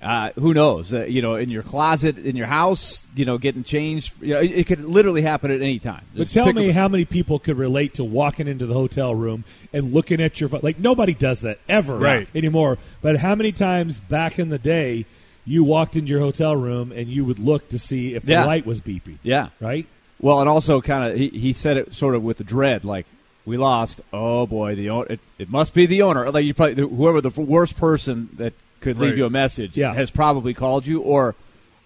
[0.00, 3.64] uh, who knows, uh, you know, in your closet, in your house, you know, getting
[3.64, 4.12] changed.
[4.20, 6.04] You know, it, it could literally happen at any time.
[6.14, 9.44] But Just tell me how many people could relate to walking into the hotel room
[9.72, 10.60] and looking at your phone.
[10.62, 12.28] Like nobody does that ever Right.
[12.36, 12.78] anymore.
[13.00, 15.06] But how many times back in the day
[15.46, 18.44] you walked into your hotel room and you would look to see if the Yeah.
[18.44, 19.16] light was beeping?
[19.22, 19.48] yeah.
[19.60, 19.86] Right?
[20.20, 23.06] Well, and also kind of he, he said it sort of with the dread, like
[23.44, 24.00] we lost.
[24.12, 26.30] Oh boy, the own- it, it must be the owner.
[26.30, 29.18] Like you probably whoever the worst person that could leave Right.
[29.18, 29.92] you a message Yeah.
[29.94, 31.34] has probably called you, or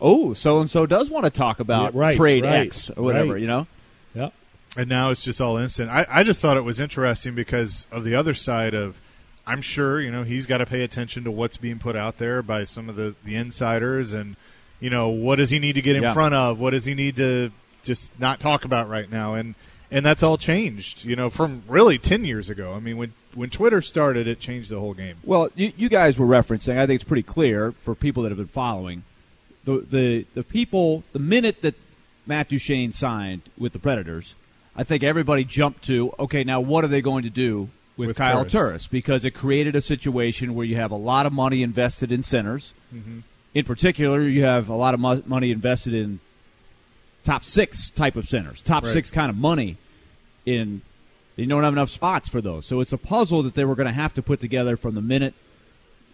[0.01, 3.03] oh, so and so does want to talk about Yeah, right, trade right, X or
[3.03, 3.33] whatever.
[3.35, 3.41] right.
[3.43, 3.67] You know,
[4.15, 4.29] Yeah.
[4.77, 5.91] And now it's just all instant.
[5.91, 9.01] I, I just thought it was interesting because of the other side of,
[9.45, 12.41] I'm sure you know he's got to pay attention to what's being put out there
[12.43, 14.37] by some of the the insiders, and
[14.79, 16.13] you know what does he need to get in Yeah.
[16.15, 16.61] front of?
[16.61, 17.51] What does he need to
[17.83, 19.35] just not talk about right now?
[19.35, 19.55] And
[19.91, 21.05] and that's all changed.
[21.05, 22.75] You know, from really ten years ago.
[22.75, 25.17] I mean, when when Twitter started, it changed the whole game.
[25.25, 26.79] Well, you, you guys were referencing.
[26.79, 29.05] I think it's pretty clear for people that have been following
[29.65, 31.05] the the the people.
[31.13, 31.75] The minute that
[32.27, 34.35] Matt Duchene signed with the Predators,
[34.77, 36.45] I think everybody jumped to okay.
[36.45, 38.53] Now, what are they going to do with, With Kyle Turris.
[38.53, 38.87] Turris?
[38.87, 42.75] Because it created a situation where you have a lot of money invested in centers.
[42.95, 43.21] Mm-hmm.
[43.53, 46.21] In particular, you have a lot of mo- money invested in
[47.25, 48.93] top six type of centers, top Right.
[48.93, 49.77] six kind of money
[50.47, 50.83] in.
[51.37, 53.87] They don't have enough spots for those, so it's a puzzle that they were going
[53.87, 55.33] to have to put together from the minute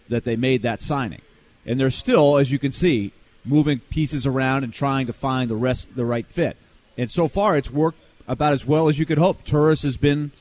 [0.07, 1.21] that they made that signing.
[1.65, 3.11] And they're still, as you can see,
[3.43, 6.55] moving pieces around and trying to find the rest the right fit.
[6.97, 9.43] And so far, it's worked about as well as you could hope.
[9.43, 10.31] Turris has been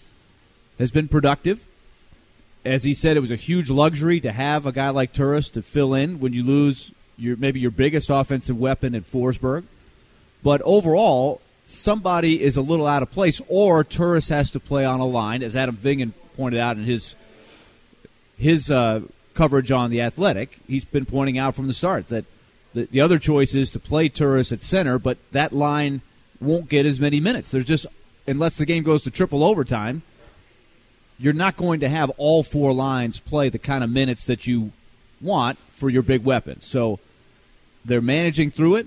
[0.79, 1.66] has been productive.
[2.64, 5.62] As he said, it was a huge luxury to have a guy like Turris to
[5.62, 9.64] fill in when you lose your maybe your biggest offensive weapon at Forsberg.
[10.42, 15.01] But overall, somebody is a little out of place, or Turris has to play on
[15.01, 17.14] a line, as Adam Vingan pointed out in his
[18.38, 19.01] his uh,
[19.35, 20.59] coverage on the Athletic.
[20.66, 22.27] He's been pointing out from the start that
[22.75, 26.03] the, the other choice is to play Turris at center, but that line
[26.40, 27.51] won't get as many minutes.
[27.51, 27.87] There's just
[28.27, 30.03] unless the game goes to triple overtime,
[31.18, 34.72] you're not going to have all four lines play the kind of minutes that you
[35.20, 36.66] want for your big weapons.
[36.66, 36.99] So
[37.85, 38.87] they're managing through it.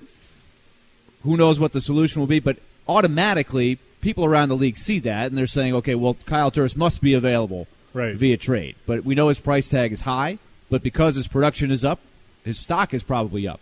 [1.22, 2.56] Who knows what the solution will be, but
[2.88, 7.00] automatically people around the league see that and they're saying, okay, well, Kyle Turris must
[7.00, 8.14] be available Right.
[8.14, 8.76] via trade.
[8.86, 10.38] But we know his price tag is high,
[10.70, 11.98] but because his production is up,
[12.44, 13.60] his stock is probably up.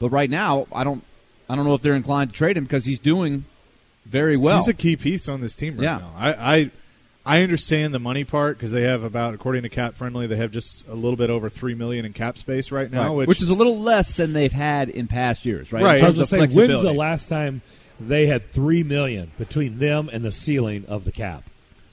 [0.00, 1.02] But right now, I don't
[1.50, 3.44] I don't know if they're inclined to trade him because he's doing
[4.04, 4.58] very well.
[4.58, 5.98] He's a key piece on this team right Yeah.
[5.98, 6.12] now.
[6.16, 6.70] I, I
[7.28, 10.50] I understand the money part because they have about, according to Cap Friendly, they have
[10.50, 13.28] just a little bit over three million in cap space right now, Right.
[13.28, 15.80] which, is a little less than they've had in past years, right?
[15.80, 15.90] In Right.
[16.02, 17.60] I was terms going of say, when's the last time
[18.00, 21.44] they had three million between them and the ceiling of the cap?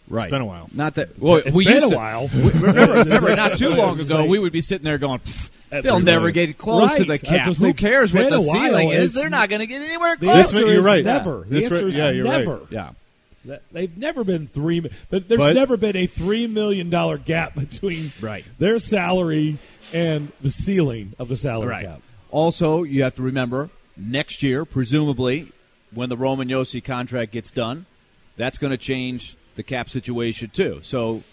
[0.07, 0.25] Right.
[0.25, 0.69] It's been a while.
[0.71, 1.17] Not that.
[1.19, 2.27] Well, It's we been used a to, while.
[2.33, 5.49] Remember, remember, not too long ago, like- we would be sitting there going, "Pfft,
[5.81, 7.53] "They'll never get close to the cap.
[7.55, 9.13] Who cares what the ceiling is?
[9.15, 11.03] They're not going to get anywhere The close." This answer you're is right.
[11.03, 11.39] never.
[11.39, 12.39] The This answer right- is yeah, you're right.
[12.45, 12.61] never.
[12.69, 12.89] Yeah.
[13.45, 14.79] That- They've never been three.
[15.09, 18.43] But there's But- never been a three million dollar gap between Right.
[18.59, 19.57] their salary
[19.93, 21.85] and the ceiling of the salary Right.
[21.85, 22.01] cap.
[22.31, 25.47] Also, you have to remember next year, presumably,
[25.93, 27.85] when the Roman Josi contract gets done,
[28.35, 30.79] that's going to change the cap situation too.
[30.81, 31.23] So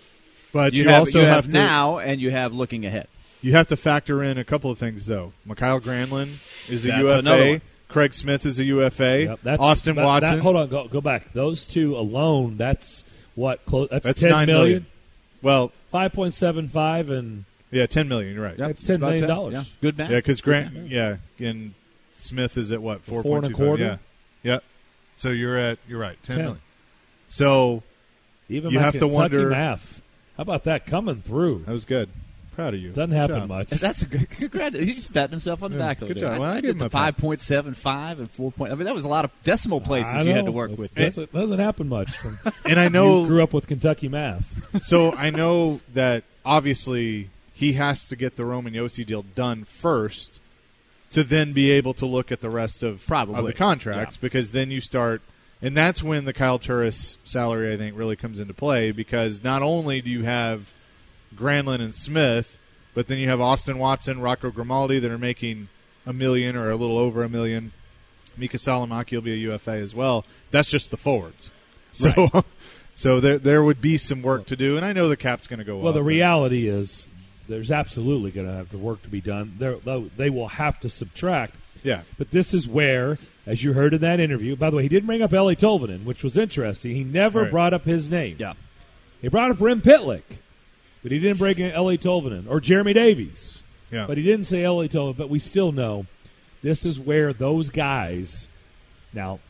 [0.53, 3.09] but you, you, have, also you have, have to now, and you have looking ahead.
[3.41, 5.33] you have to factor in a couple of things though.
[5.45, 6.35] Mikael Granlund
[6.71, 7.63] is a That's another UFA.
[7.97, 8.03] One.
[8.03, 9.23] Craig Smith is a UFA.
[9.25, 10.37] Yep, that's, Austin that- Watson.
[10.37, 11.33] that- hold on, go, go back.
[11.33, 12.57] Those two alone.
[12.57, 13.89] That's what close.
[13.91, 14.65] That's, That's ten nine million.
[14.65, 14.87] million.
[15.43, 18.35] Well, Five point seven five and yeah, ten million.
[18.35, 18.59] You're right.
[18.59, 19.27] Yep, That's 10 about million that.
[19.35, 19.53] dollars.
[19.55, 19.63] Yeah.
[19.81, 20.11] Good math.
[20.11, 20.89] Yeah, because Grant.
[20.89, 21.75] Yeah, and
[22.17, 23.67] Smith is at what four Four and a point two five?
[23.67, 24.01] quarter?
[24.43, 24.59] Yeah, yeah.
[25.17, 26.17] So you're at you're right.
[26.23, 26.45] Ten, Ten.
[26.45, 26.63] million.
[27.29, 27.83] So
[28.49, 30.03] even You my have to Kentucky wonder- math.
[30.37, 31.65] How about that coming through?
[31.67, 32.09] that was good.
[32.55, 32.91] Proud of you.
[32.91, 33.49] Doesn't Good happen job.
[33.49, 33.69] much.
[33.71, 34.29] That's a good.
[34.31, 34.95] Congratulations!
[34.95, 36.01] He's patting himself on the Yeah, back.
[36.01, 36.39] good job.
[36.39, 38.73] Well, I I, give did the five point seven five and four point.
[38.73, 40.95] I mean, that was a lot of decimal places you had to work It with.
[40.95, 42.17] Doesn't, doesn't happen much.
[42.17, 42.39] From,
[42.69, 44.83] And I know you grew up with Kentucky math.
[44.83, 50.41] so I know that obviously he has to get the Roman Josi deal done first
[51.13, 53.39] to then be able to look at the rest of, Probably.
[53.39, 55.21] of the contracts because then you start
[55.61, 59.63] and that's when the Kyle Turris salary I think really comes into play because not
[59.63, 60.73] only do you have
[61.37, 62.59] Granlund and Smith,
[62.95, 65.69] but then you have Austin Watson, Rocco Grimaldi that are making
[66.07, 67.73] a million or a little over a million.
[68.39, 70.25] Miikka Salomaki will be a UFA as well.
[70.51, 71.51] That's just the forwards.
[71.93, 72.29] So,
[72.95, 75.59] so there there would be some work to do, and I know the cap's going
[75.59, 75.85] to go Well, up.
[75.85, 77.09] Well, the reality is
[77.49, 79.55] there's absolutely going to have to work to be done.
[79.59, 79.77] They're,
[80.17, 81.55] they will have to subtract.
[81.83, 84.89] yeah, But this is where, as you heard in that interview, by the way, he
[84.89, 86.95] didn't bring up Eeli Tolvanen, which was interesting.
[86.95, 87.51] He never Right.
[87.51, 88.37] brought up his name.
[88.39, 88.55] Yeah.
[89.21, 90.23] He brought up Rim Pitlick,
[91.03, 93.63] but he didn't break in Eeli Tolvanen or Jeremy Davies.
[93.91, 94.07] yeah.
[94.07, 95.17] But he didn't say Eeli Tolvanen.
[95.17, 96.07] But we still know
[96.63, 98.49] this is where those guys.
[99.13, 99.41] Now,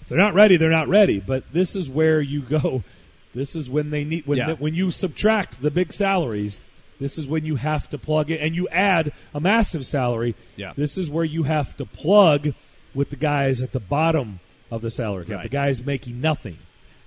[0.00, 1.20] if they're not ready, they're not ready.
[1.20, 2.82] But this is where you go.
[3.34, 4.48] This is when they need when Yeah.
[4.48, 6.58] the, when you subtract the big salaries.
[7.00, 10.34] This is when you have to plug it, and you add a massive salary.
[10.54, 10.74] Yeah.
[10.76, 12.48] This is where you have to plug
[12.94, 15.42] with the guys at the bottom of the salary cap, Right.
[15.44, 16.58] the guys making nothing.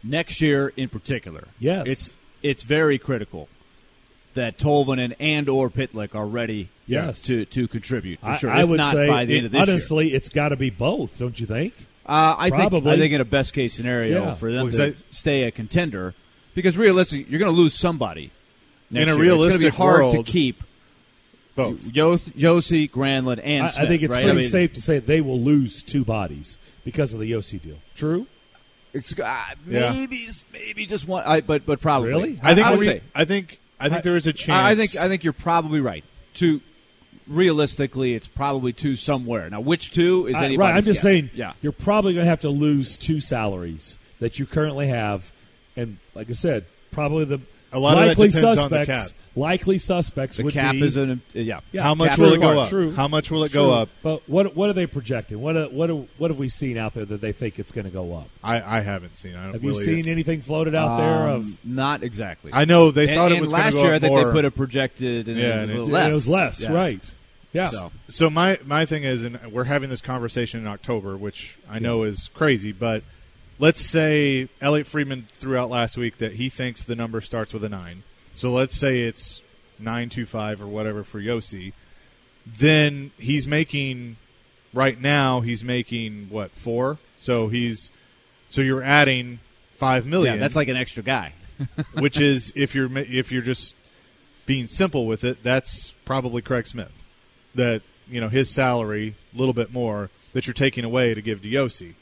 [0.03, 1.83] Next year, in particular, Yes.
[1.85, 3.47] it's it's very critical
[4.35, 7.23] that Tolvanen and or Pitlick are ready Yes.
[7.23, 8.51] to to contribute for I, sure.
[8.51, 9.73] I if would not say, by the it- end of this year.
[9.73, 11.73] honestly, it's got to be both, don't you think?
[12.05, 14.33] Uh, I think I think in a best case scenario Yeah.
[14.35, 16.13] for them Well, 'cause to I- stay a contender,
[16.53, 18.29] because realistically, you're going to lose somebody.
[18.91, 19.13] Next In a year.
[19.15, 20.63] it's realistic going to be hard world, to keep
[21.55, 21.83] both.
[21.95, 24.23] Yos- Josi, Granlund, and I, I think it's right?
[24.23, 27.59] pretty I mean, safe to say they will lose two bodies because of the Josi
[27.61, 27.77] deal.
[27.95, 28.27] True?
[28.93, 29.23] It's uh,
[29.67, 29.91] Yeah.
[29.91, 30.19] maybe
[30.53, 32.09] maybe just one, I, but but probably.
[32.09, 32.39] Really?
[32.43, 34.59] I think I would we- say I think I think there is a chance.
[34.63, 36.03] I I think I think you're probably right.
[36.33, 36.61] Two,
[37.27, 39.49] realistically, it's probably two somewhere.
[39.49, 40.77] Now, which two is I- anybody's right.
[40.77, 41.01] I'm just guess.
[41.03, 45.31] saying Yeah, you're probably going to have to lose two salaries that you currently have.
[45.75, 49.11] And like I said, probably the A lot of that likely depends on the suspects.
[49.11, 49.19] cap.
[49.37, 51.59] Likely suspects the would cap be is an yeah.
[51.73, 52.69] Yeah, How much cap will it go up?
[52.69, 52.93] True.
[52.93, 53.61] How much will it True.
[53.63, 53.89] go up?
[54.01, 55.41] But what what are they projecting?
[55.41, 57.83] What are, what are, what have we seen out there that they think it's going
[57.83, 58.29] to go up?
[58.41, 59.35] I, I haven't seen.
[59.35, 61.65] I don't Have you really- seen anything floated out there Um, of?
[61.65, 62.51] not exactly.
[62.53, 63.93] I know they and, thought it was last go year.
[63.93, 64.23] I think more.
[64.25, 65.91] they put a projected, and Yeah, it was and a it little did.
[65.93, 66.09] less.
[66.09, 66.73] It was less, Yeah.
[66.73, 67.11] right?
[67.51, 67.65] Yeah.
[67.65, 71.79] So So my my thing is, and we're having this conversation in October, which I
[71.79, 73.03] know is crazy, but
[73.59, 77.63] let's say Elliotte Friedman threw out last week that he thinks the number starts with
[77.63, 78.03] a nine.
[78.33, 79.41] So let's say it's
[79.79, 81.73] nine two five or whatever for Josi.
[82.45, 84.17] Then he's making
[84.73, 86.99] right now he's making what four?
[87.17, 87.89] So he's
[88.47, 89.39] so you're adding
[89.71, 90.35] five million.
[90.35, 91.33] yeah, that's like an extra guy.
[91.93, 93.75] which is if you're if you're just
[94.45, 97.03] being simple with it, that's probably Craig Smith.
[97.55, 101.41] That you know his salary a little bit more that you're taking away to give
[101.41, 101.95] to Josi.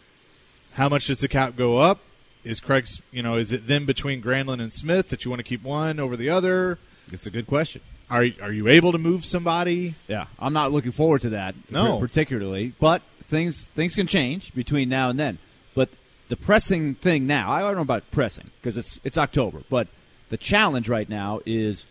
[0.73, 1.99] How much does the cap go up?
[2.43, 5.43] Is Craig's you know is it then between Granlund and Smith that you want to
[5.43, 6.77] keep one over the other?
[7.11, 7.81] It's a good question.
[8.09, 9.95] Are are you able to move somebody?
[10.07, 11.55] Yeah, I'm not looking forward to that.
[11.69, 11.99] No.
[11.99, 12.73] particularly.
[12.79, 15.37] But things things can change between now and then.
[15.73, 15.89] But
[16.27, 19.63] the pressing thing now, I don't know about pressing because it's it's October.
[19.69, 19.87] But
[20.29, 21.85] the challenge right now is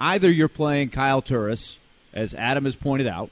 [0.00, 1.78] either you're playing Kyle Turris,
[2.12, 3.30] as Adam has pointed out,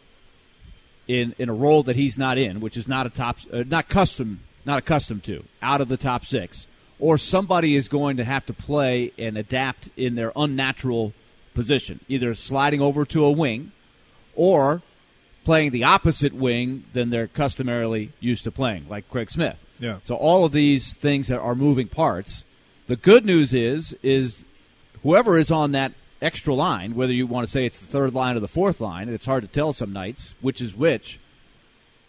[1.09, 3.89] in in a role that he's not in, which is not a top, uh, not
[3.89, 6.67] custom, not accustomed to, out of the top six,
[6.99, 11.13] or somebody is going to have to play and adapt in their unnatural
[11.55, 13.73] position, either sliding over to a wing,
[14.35, 14.83] or
[15.45, 19.65] playing the opposite wing than they're customarily used to playing, like Craig Smith.
[19.79, 19.99] Yeah.
[20.05, 22.45] So all of these things that are moving parts.
[22.87, 24.45] The good news is is
[25.03, 28.37] whoever is on that extra line, whether you want to say it's the third line
[28.37, 31.19] or the fourth line, it's hard to tell some nights which is which.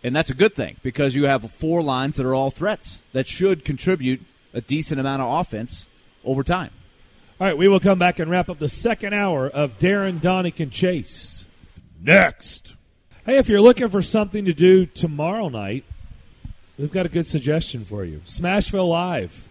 [0.03, 3.27] And that's a good thing because you have four lines that are all threats that
[3.27, 4.21] should contribute
[4.53, 5.87] a decent amount of offense
[6.25, 6.71] over time.
[7.39, 10.59] All right, we will come back and wrap up the second hour of Darren Daunic
[10.59, 11.45] and Chase.
[11.99, 12.75] Next.
[13.25, 15.83] Hey, if you're looking for something to do tomorrow night,
[16.77, 18.21] we've got a good suggestion for you.
[18.25, 19.47] Smashville Live.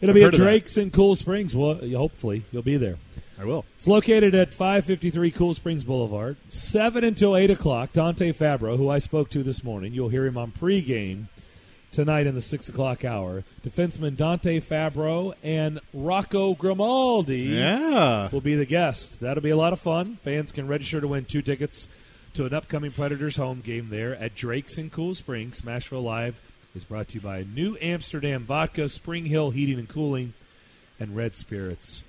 [0.00, 0.32] It'll I've be at.
[0.32, 1.54] Drake's in Cool Springs.
[1.54, 2.96] Well, hopefully you'll be there.
[3.40, 3.64] I will.
[3.76, 6.36] It's located at 553 Cool Springs Boulevard.
[6.50, 7.92] 7 until 8 o'clock.
[7.92, 11.28] Dante Fabbro, who I spoke to this morning, you'll hear him on pregame
[11.90, 13.42] tonight in the 6 o'clock hour.
[13.64, 18.28] Defenseman Dante Fabbro and Rocco Grimaldi Yeah.
[18.30, 19.16] will be the guests.
[19.16, 20.18] That'll be a lot of fun.
[20.20, 21.88] Fans can register to win two tickets
[22.34, 25.62] to an upcoming Predators home game there at Drake's in Cool Springs.
[25.62, 26.42] Smashville Live
[26.74, 30.34] is brought to you by New Amsterdam Vodka, Spring Hill Heating and Cooling,
[31.00, 32.04] and Red Spirits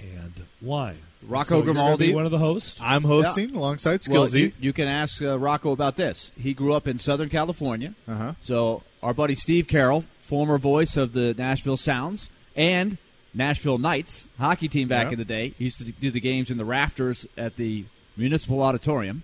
[0.00, 0.98] and Wine.
[1.22, 2.08] Rocco So you're Grimaldi.
[2.08, 2.80] be one of the hosts.
[2.82, 6.32] I'm hosting alongside Well, you, you can ask uh, Rocco about this.
[6.38, 7.94] He grew up in Southern California.
[8.08, 8.32] uh-huh.
[8.40, 12.96] So our buddy Steve Carroll, former voice of the Nashville Sounds and
[13.34, 15.12] Nashville Knights hockey team back Yeah.
[15.12, 17.84] in the day, he used to do the games in the rafters at the
[18.16, 19.22] Municipal Auditorium.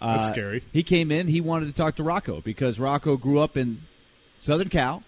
[0.00, 0.62] Uh, That's scary.
[0.72, 1.28] He came in.
[1.28, 3.82] He wanted to talk to Rocco because Rocco grew up in
[4.38, 5.02] Southern Cal,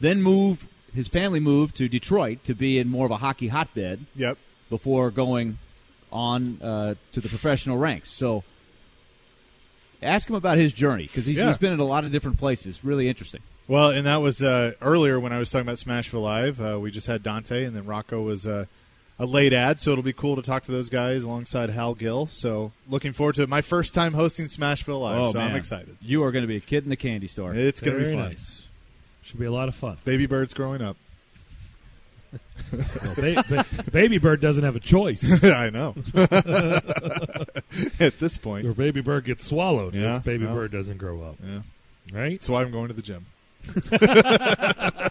[0.00, 0.66] then moved.
[0.94, 4.38] His family moved to Detroit to be in more of a hockey hotbed Yep.
[4.70, 5.58] before going
[6.12, 8.10] on uh, to the professional ranks.
[8.10, 8.44] So,
[10.02, 11.46] ask him about his journey because he's, Yeah.
[11.48, 12.84] he's been in a lot of different places.
[12.84, 13.40] Really interesting.
[13.66, 16.60] Well, and that was uh, earlier when I was talking about Smashville Live.
[16.60, 18.66] Uh, we just had Dante, and then Rocco was uh,
[19.18, 22.26] a late ad, so it'll be cool to talk to those guys alongside Hal Gill.
[22.26, 23.48] So looking forward to it.
[23.48, 25.96] My first time hosting Smashville Live, oh so man, I'm excited.
[26.02, 27.54] You are going to be a kid in the candy store.
[27.54, 28.28] It's going to be fun.
[28.28, 28.68] nice.
[29.24, 29.96] Should be a lot of fun.
[30.04, 30.96] Baby birds growing up.
[32.72, 35.42] Well, ba- ba- baby bird doesn't have a choice.
[35.44, 35.94] I know.
[38.00, 40.54] At this point, Your baby bird gets swallowed Yeah, if baby well.
[40.56, 41.36] bird doesn't grow up.
[41.42, 41.60] yeah.
[42.12, 42.32] Right?
[42.32, 43.26] That's why I'm going to the gym.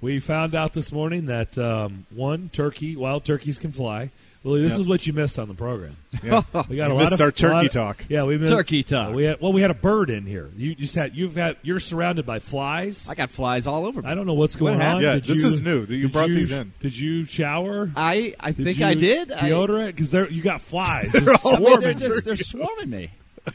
[0.00, 4.10] We found out this morning that um, one turkey, wild turkeys can fly.
[4.46, 4.78] Willie, this Yeah.
[4.80, 5.96] is what you missed on the program.
[6.22, 6.42] Yeah.
[6.68, 8.04] We got We a lot missed of our turkey of- talk.
[8.08, 9.08] Yeah, we missed Turkey talk.
[9.10, 10.48] uh, we had well, we had a bird in here.
[10.56, 13.08] You just had you've had you're surrounded by flies.
[13.10, 14.08] I got flies all over me.
[14.08, 14.98] I don't know what's going happened?
[14.98, 15.02] on.
[15.02, 15.84] Yeah, Did this you- is new.
[15.86, 16.72] You brought you- these in.
[16.80, 17.90] Did you shower?
[17.96, 19.30] I I Did think you I did.
[19.30, 21.10] Deodorant because there you got flies.
[21.12, 21.98] They're just all I mean, they're swarming.
[21.98, 23.10] just they're swarming me.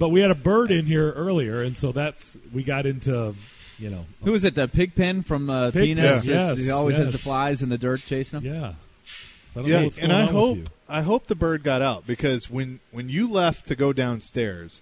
[0.00, 3.34] But we had a bird in here earlier, and so that's we got into
[3.80, 4.54] you know Who is it?
[4.54, 6.24] The pig pen from uh, Pig Peanuts.
[6.24, 8.52] Pen, yes, he always has the flies in the dirt chasing him.
[8.54, 8.72] yeah.
[9.58, 10.72] I don't know Yeah, what's and I on hope with you.
[10.88, 14.80] I hope the bird got out because when when you left to go downstairs,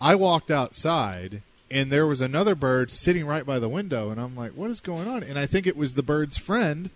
[0.00, 4.34] I walked outside and there was another bird sitting right by the window, and I'm
[4.36, 6.90] like, "What is going on?" And I think it was the bird's friend,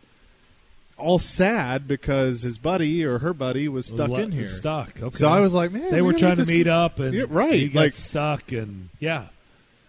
[0.96, 4.46] all sad because his buddy or her buddy was stuck Le- in here.
[4.46, 5.00] Stuck.
[5.02, 5.16] Okay.
[5.16, 6.98] So I was like, "Man, they we were gotta trying get to this meet up,
[6.98, 9.26] and Yeah, right, he got like- stuck, and yeah.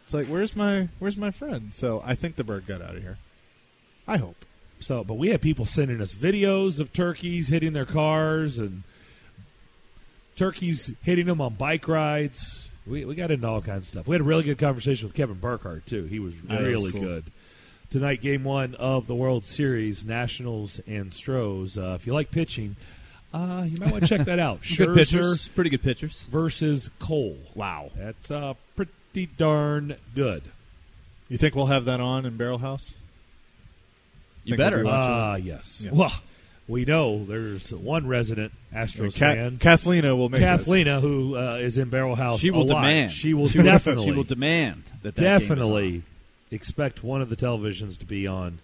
[0.06, 1.70] It's like, where's my where's my friend?
[1.74, 3.18] So I think the bird got out of here.
[4.08, 4.44] I hope.
[4.80, 8.84] So, but we had people sending us videos of turkeys hitting their cars and
[10.36, 12.70] turkeys hitting them on bike rides.
[12.88, 14.08] We, we got into all kinds of stuff.
[14.08, 16.06] We had a really good conversation with Kevin Burkhardt too.
[16.06, 16.62] He was Nice.
[16.62, 17.02] really Cool.
[17.02, 17.24] good.
[17.92, 21.78] Tonight, game one of the World Series, Nationals and Stros.
[21.78, 22.76] Uh, if you like pitching,
[23.34, 24.62] uh, you might want to check that out.
[24.78, 25.48] Good pitchers.
[25.50, 26.24] Pretty good pitchers.
[26.30, 27.38] versus Cole.
[27.56, 27.90] Wow.
[27.96, 30.44] That's uh, pretty darn good.
[31.30, 32.94] You think we'll have that on in Barrel House?
[34.44, 34.80] You better.
[34.80, 35.82] be watching Ah, yes.
[35.86, 35.92] Yeah.
[35.94, 36.14] Well,
[36.68, 39.58] we know there's one resident Astros Ka- fan.
[39.58, 40.68] Kathlina will make this.
[40.68, 42.82] Kathlina, who uh, is in Barrel House, she will a lot.
[42.82, 43.12] demand.
[43.12, 45.16] She will will- definitely, She will demand that.
[45.16, 46.04] that game definitely
[46.52, 48.60] expect one of the televisions to be on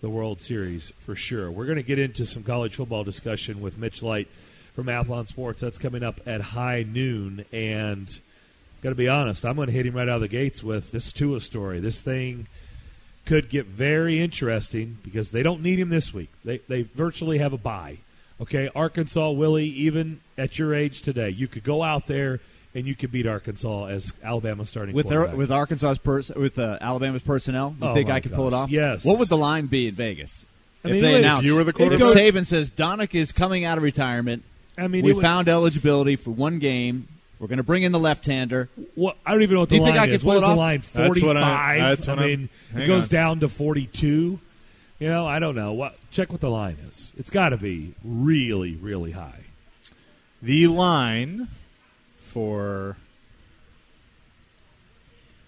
[0.00, 1.50] the World Series for sure.
[1.50, 4.28] We're going to get into some college football discussion with Mitch Light
[4.74, 5.60] from Athlon Sports.
[5.60, 8.08] That's coming up at high noon, and
[8.82, 10.90] got to be honest, I'm going to hit him right out of the gates with
[10.92, 11.80] this Tua story.
[11.80, 12.46] This thing
[13.26, 16.30] could get very interesting because they don't need him this week.
[16.44, 17.98] They they virtually have a bye.
[18.40, 22.40] Okay, Arkansas, Willie, even at your age today, you could go out there
[22.74, 26.78] and you could beat Arkansas as Alabama starting with their, with Arkansas's pers- with uh,
[26.80, 27.74] Alabama's personnel.
[27.80, 28.70] You Oh, think I could pull it off?
[28.70, 29.04] Yes.
[29.04, 30.46] What would the line be in Vegas?
[30.84, 33.64] I if mean, they if announced you were the if Saban says Daunic is coming
[33.66, 34.44] out of retirement,
[34.78, 37.06] I mean, we found eligibility for one game.
[37.40, 38.68] We're going to bring in the left-hander.
[38.94, 40.22] What I don't even know what Do the you think I could is.
[40.22, 40.58] pull What is the off?
[40.58, 40.80] line?
[40.92, 41.80] That's what I- Forty-five.
[41.80, 43.08] that's what I mean, it goes on.
[43.08, 44.38] down to forty-two.
[44.98, 45.72] You know, I don't know.
[45.72, 45.96] What?
[46.10, 47.12] Check what the line is.
[47.16, 49.40] It's got to be really, really high.
[50.42, 51.48] The line
[52.20, 52.96] for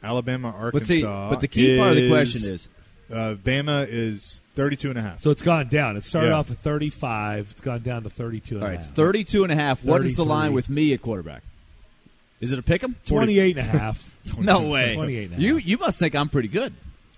[0.02, 0.72] Alabama, Arkansas.
[0.72, 2.68] But see, but the key part of the question is
[3.12, 5.20] uh, Bama is 32 and a half.
[5.20, 5.96] So it's gone down.
[5.98, 6.34] It started Yeah.
[6.38, 7.48] off at thirty-five.
[7.50, 8.54] It's gone down to thirty-two.
[8.56, 8.96] and all a right, it's half.
[8.96, 9.84] 32 and a half.
[9.84, 11.42] What is the line with me at quarterback?
[12.42, 12.96] Is it a pick 'em?
[13.06, 14.08] 28 and a half.
[14.38, 14.94] No way.
[14.94, 15.66] 28 and a You half.
[15.66, 16.74] you must think I'm pretty good.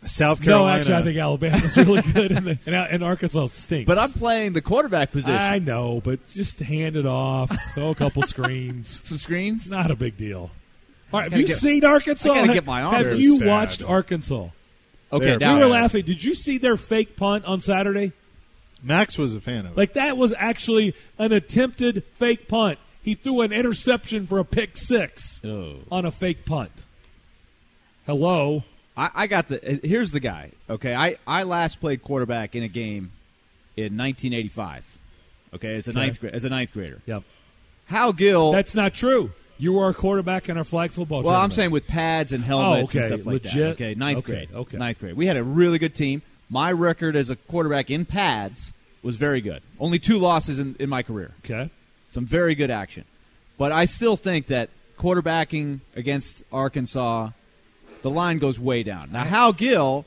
[0.06, 0.66] South Carolina.
[0.74, 3.86] no, actually, I think Alabama's really good, and, the, and, and Arkansas stinks.
[3.86, 5.34] But I'm playing the quarterback position.
[5.34, 7.50] I know, but just hand it off.
[7.74, 9.00] Throw a couple screens.
[9.02, 9.70] Some screens.
[9.70, 10.50] Not a big deal.
[11.12, 12.30] All right, have you get- seen Arkansas?
[12.30, 12.94] I gotta Have- get my arm.
[12.94, 13.46] Have you sad.
[13.46, 14.48] watched Arkansas?
[15.12, 16.04] Okay, now we were laughing.
[16.04, 18.12] Did you see their fake punt on Saturday?
[18.82, 19.76] Max was a fan of it.
[19.78, 22.78] Like that was actually an attempted fake punt.
[23.04, 25.76] He threw an interception for a pick six Oh.
[25.92, 26.84] on a fake punt.
[28.06, 28.64] Hello.
[28.96, 29.56] I, I got the.
[29.74, 30.52] uh, Here's the guy.
[30.70, 33.10] Okay, I, I last played quarterback in a game
[33.76, 34.98] in 1985.
[35.54, 36.00] Okay, as a Okay.
[36.00, 37.00] ninth as a ninth grader.
[37.06, 37.22] Yep.
[37.86, 38.52] Hal Gill.
[38.52, 39.32] That's not true.
[39.58, 41.22] You were a quarterback in our flag football.
[41.22, 43.56] well, I'm saying with pads and helmets Oh, and okay, stuff like that.
[43.74, 44.48] Okay, ninth Okay, grade.
[44.52, 44.76] okay.
[44.78, 45.14] ninth grade.
[45.14, 46.22] We had a really good team.
[46.50, 49.62] My record as a quarterback in pads was very good.
[49.78, 51.32] Only two losses in, in my career.
[51.44, 51.70] okay.
[52.14, 53.04] Some very good action.
[53.58, 57.30] But I still think that quarterbacking against Arkansas,
[58.02, 59.10] the line goes way down.
[59.10, 60.06] Now, Hal Gill,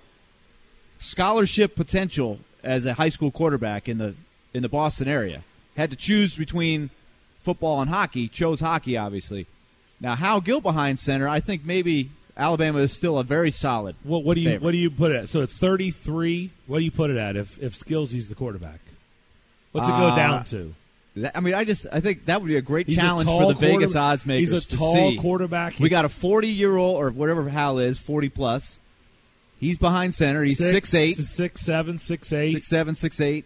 [1.00, 4.16] scholarship potential as a high school quarterback in the
[4.54, 5.44] in the Boston area,
[5.76, 6.92] had to choose between
[7.42, 8.30] football and hockey.
[8.30, 9.46] Chose hockey, obviously.
[10.00, 13.98] Now, Hal Gill behind center, I think maybe Alabama is still a very solid.
[14.04, 14.64] What, what do you favorite.
[14.64, 15.28] what do you put it at?
[15.28, 16.52] So it's 33.
[16.68, 18.80] What do you put it at if if Skillsy's the quarterback?
[19.74, 20.74] What's it go Uh, down to?
[21.36, 23.54] I mean, I just I think that would be a great He's challenge tall for
[23.54, 24.52] the Vegas odds makers.
[24.52, 25.80] he's a tall quarterback.
[25.80, 28.80] We got a 40 year old or whatever Hal is, 40 plus.
[29.60, 30.44] He's behind center.
[30.44, 32.54] He's six eight, six seven, six eight.
[32.54, 33.46] six seven, six eight.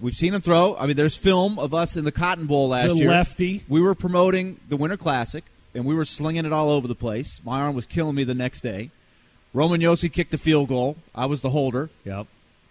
[0.00, 0.76] We've seen him throw.
[0.76, 3.08] I mean, there's film of us in the Cotton Bowl last He's year.
[3.08, 3.64] lefty.
[3.68, 5.44] We were promoting the Winter Classic,
[5.74, 7.40] and we were slinging it all over the place.
[7.44, 8.90] My arm was killing me the next day.
[9.54, 10.96] Roman Josi kicked a field goal.
[11.14, 11.90] I was the holder.
[12.04, 12.26] Yep.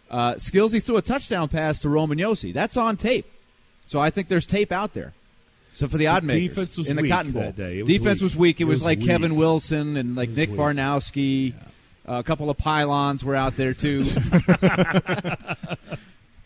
[0.10, 2.54] Uh, Skillsy threw a touchdown pass to Roman Josi.
[2.54, 3.26] That's on tape.
[3.88, 5.13] So I think there's tape out there.
[5.73, 7.79] So for the odd makers defense was in the weak Cotton Bowl, that day.
[7.79, 8.23] It was defense weak.
[8.23, 8.59] was weak.
[8.59, 9.07] It, It was, was like weak.
[9.07, 10.59] Kevin Wilson and like Nick weak.
[10.59, 11.53] Barnowski.
[12.07, 14.01] Uh, a couple of pylons were out there too.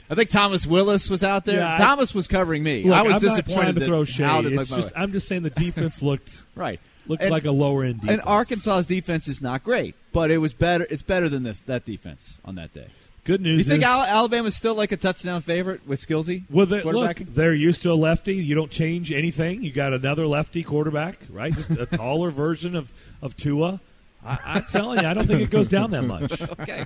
[0.10, 1.60] I think Thomas Willis was out there.
[1.60, 2.84] Yeah, I- Thomas was covering me.
[2.84, 4.46] Look, I was I'm disappointed trying to throw shade.
[4.48, 4.92] It's just.
[4.96, 6.80] I'm just saying the defense looked right.
[7.08, 8.20] looked And- like a lower end defense.
[8.20, 10.86] And Arkansas's defense is not great, but it was better.
[10.90, 12.88] It's better than this that defense on that day.
[13.24, 13.68] Good news.
[13.68, 16.44] Do You news think is Alabama's still like a touchdown favorite with Skillsy?
[16.50, 18.36] Well, they, look, they're used to a lefty.
[18.36, 19.62] You don't change anything.
[19.62, 21.54] You got another lefty quarterback, right?
[21.54, 22.92] Just a taller version of
[23.22, 23.80] of Tua.
[24.26, 26.42] I, I'm telling you, I don't think it goes down that much.
[26.60, 26.86] okay,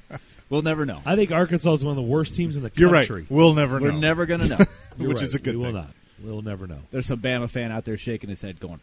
[0.50, 1.02] we'll never know.
[1.06, 3.08] I think Arkansas is one of the worst teams in the You're right.
[3.08, 3.26] country.
[3.30, 4.00] We'll never We're know.
[4.00, 4.58] never gonna know.
[4.98, 5.22] Which right.
[5.22, 5.76] is a good We will thing.
[5.76, 5.90] not.
[6.24, 6.80] We'll never know.
[6.92, 8.80] There's some Bama fan out there shaking his head, going,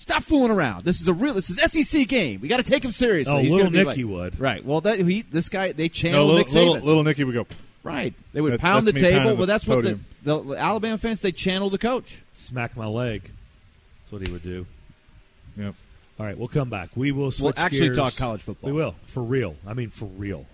[0.00, 0.82] "Stop fooling around.
[0.84, 1.34] This is a real.
[1.34, 2.40] This is an SEC game.
[2.40, 4.40] We got to take him seriously." Oh, He's little gonna be Nicky like- would.
[4.40, 4.64] Right.
[4.64, 6.54] Well, that, he, this guy they No, channel little, Nick Saban.
[6.72, 7.46] little, little Nicky would go.
[7.82, 8.14] right.
[8.32, 9.10] They would That- pound the table.
[9.10, 12.18] pounding Well, the that's what the, the Alabama fans they channel the coach.
[12.32, 13.22] Smack my leg.
[14.02, 14.66] That's what he would do.
[15.56, 15.74] Yep.
[16.18, 16.90] All right, we'll come back.
[16.94, 17.96] We will switch We'll actually gears.
[17.96, 18.70] talk college football.
[18.70, 19.56] We will for real.
[19.66, 20.46] I mean, for real.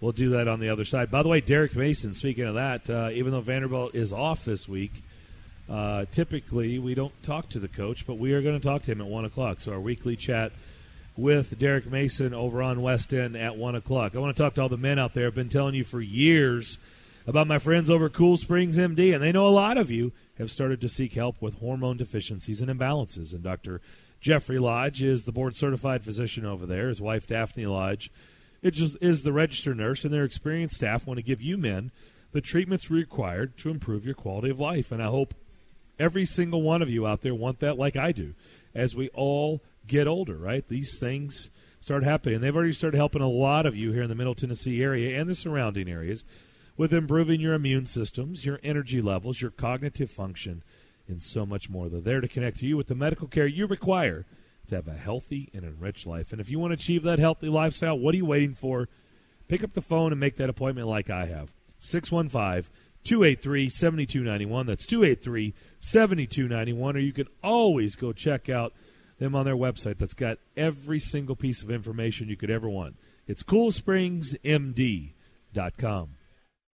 [0.00, 1.10] We'll do that on the other side.
[1.10, 2.14] By the way, Derek Mason.
[2.14, 4.92] Speaking of that, uh, even though Vanderbilt is off this week,
[5.68, 8.92] uh, typically we don't talk to the coach, but we are going to talk to
[8.92, 9.60] him at one o'clock.
[9.60, 10.52] So our weekly chat
[11.16, 14.14] with Derek Mason over on West End at one o'clock.
[14.14, 15.26] I want to talk to all the men out there.
[15.26, 16.78] I've been telling you for years
[17.26, 20.50] about my friends over Cool Springs MD, and they know a lot of you have
[20.50, 23.34] started to seek help with hormone deficiencies and imbalances.
[23.34, 23.80] And Dr.
[24.20, 26.88] Jeffrey Lodge is the board certified physician over there.
[26.88, 28.10] His wife Daphne Lodge
[28.62, 31.92] it just is the registered nurse, and their experienced staff want to give you men
[32.32, 34.92] the treatments required to improve your quality of life.
[34.92, 35.34] And I hope
[35.98, 38.34] every single one of you out there want that like I do
[38.74, 40.66] as we all get older, right?
[40.66, 42.36] These things start happening.
[42.36, 45.18] And they've already started helping a lot of you here in the Middle Tennessee area
[45.18, 46.24] and the surrounding areas
[46.76, 50.62] with improving your immune systems, your energy levels, your cognitive function,
[51.08, 51.88] and so much more.
[51.88, 54.26] They're there to connect you with the medical care you require
[54.68, 56.30] to have a healthy and enriched life.
[56.30, 58.88] And if you want to achieve that healthy lifestyle, what are you waiting for?
[59.48, 61.54] Pick up the phone and make that appointment like I have.
[61.78, 62.70] 615
[63.04, 64.66] 283 7291.
[64.66, 66.96] That's 283 7291.
[66.96, 68.72] Or you can always go check out
[69.18, 72.96] them on their website that's got every single piece of information you could ever want.
[73.26, 76.17] It's coolspringsmd.com.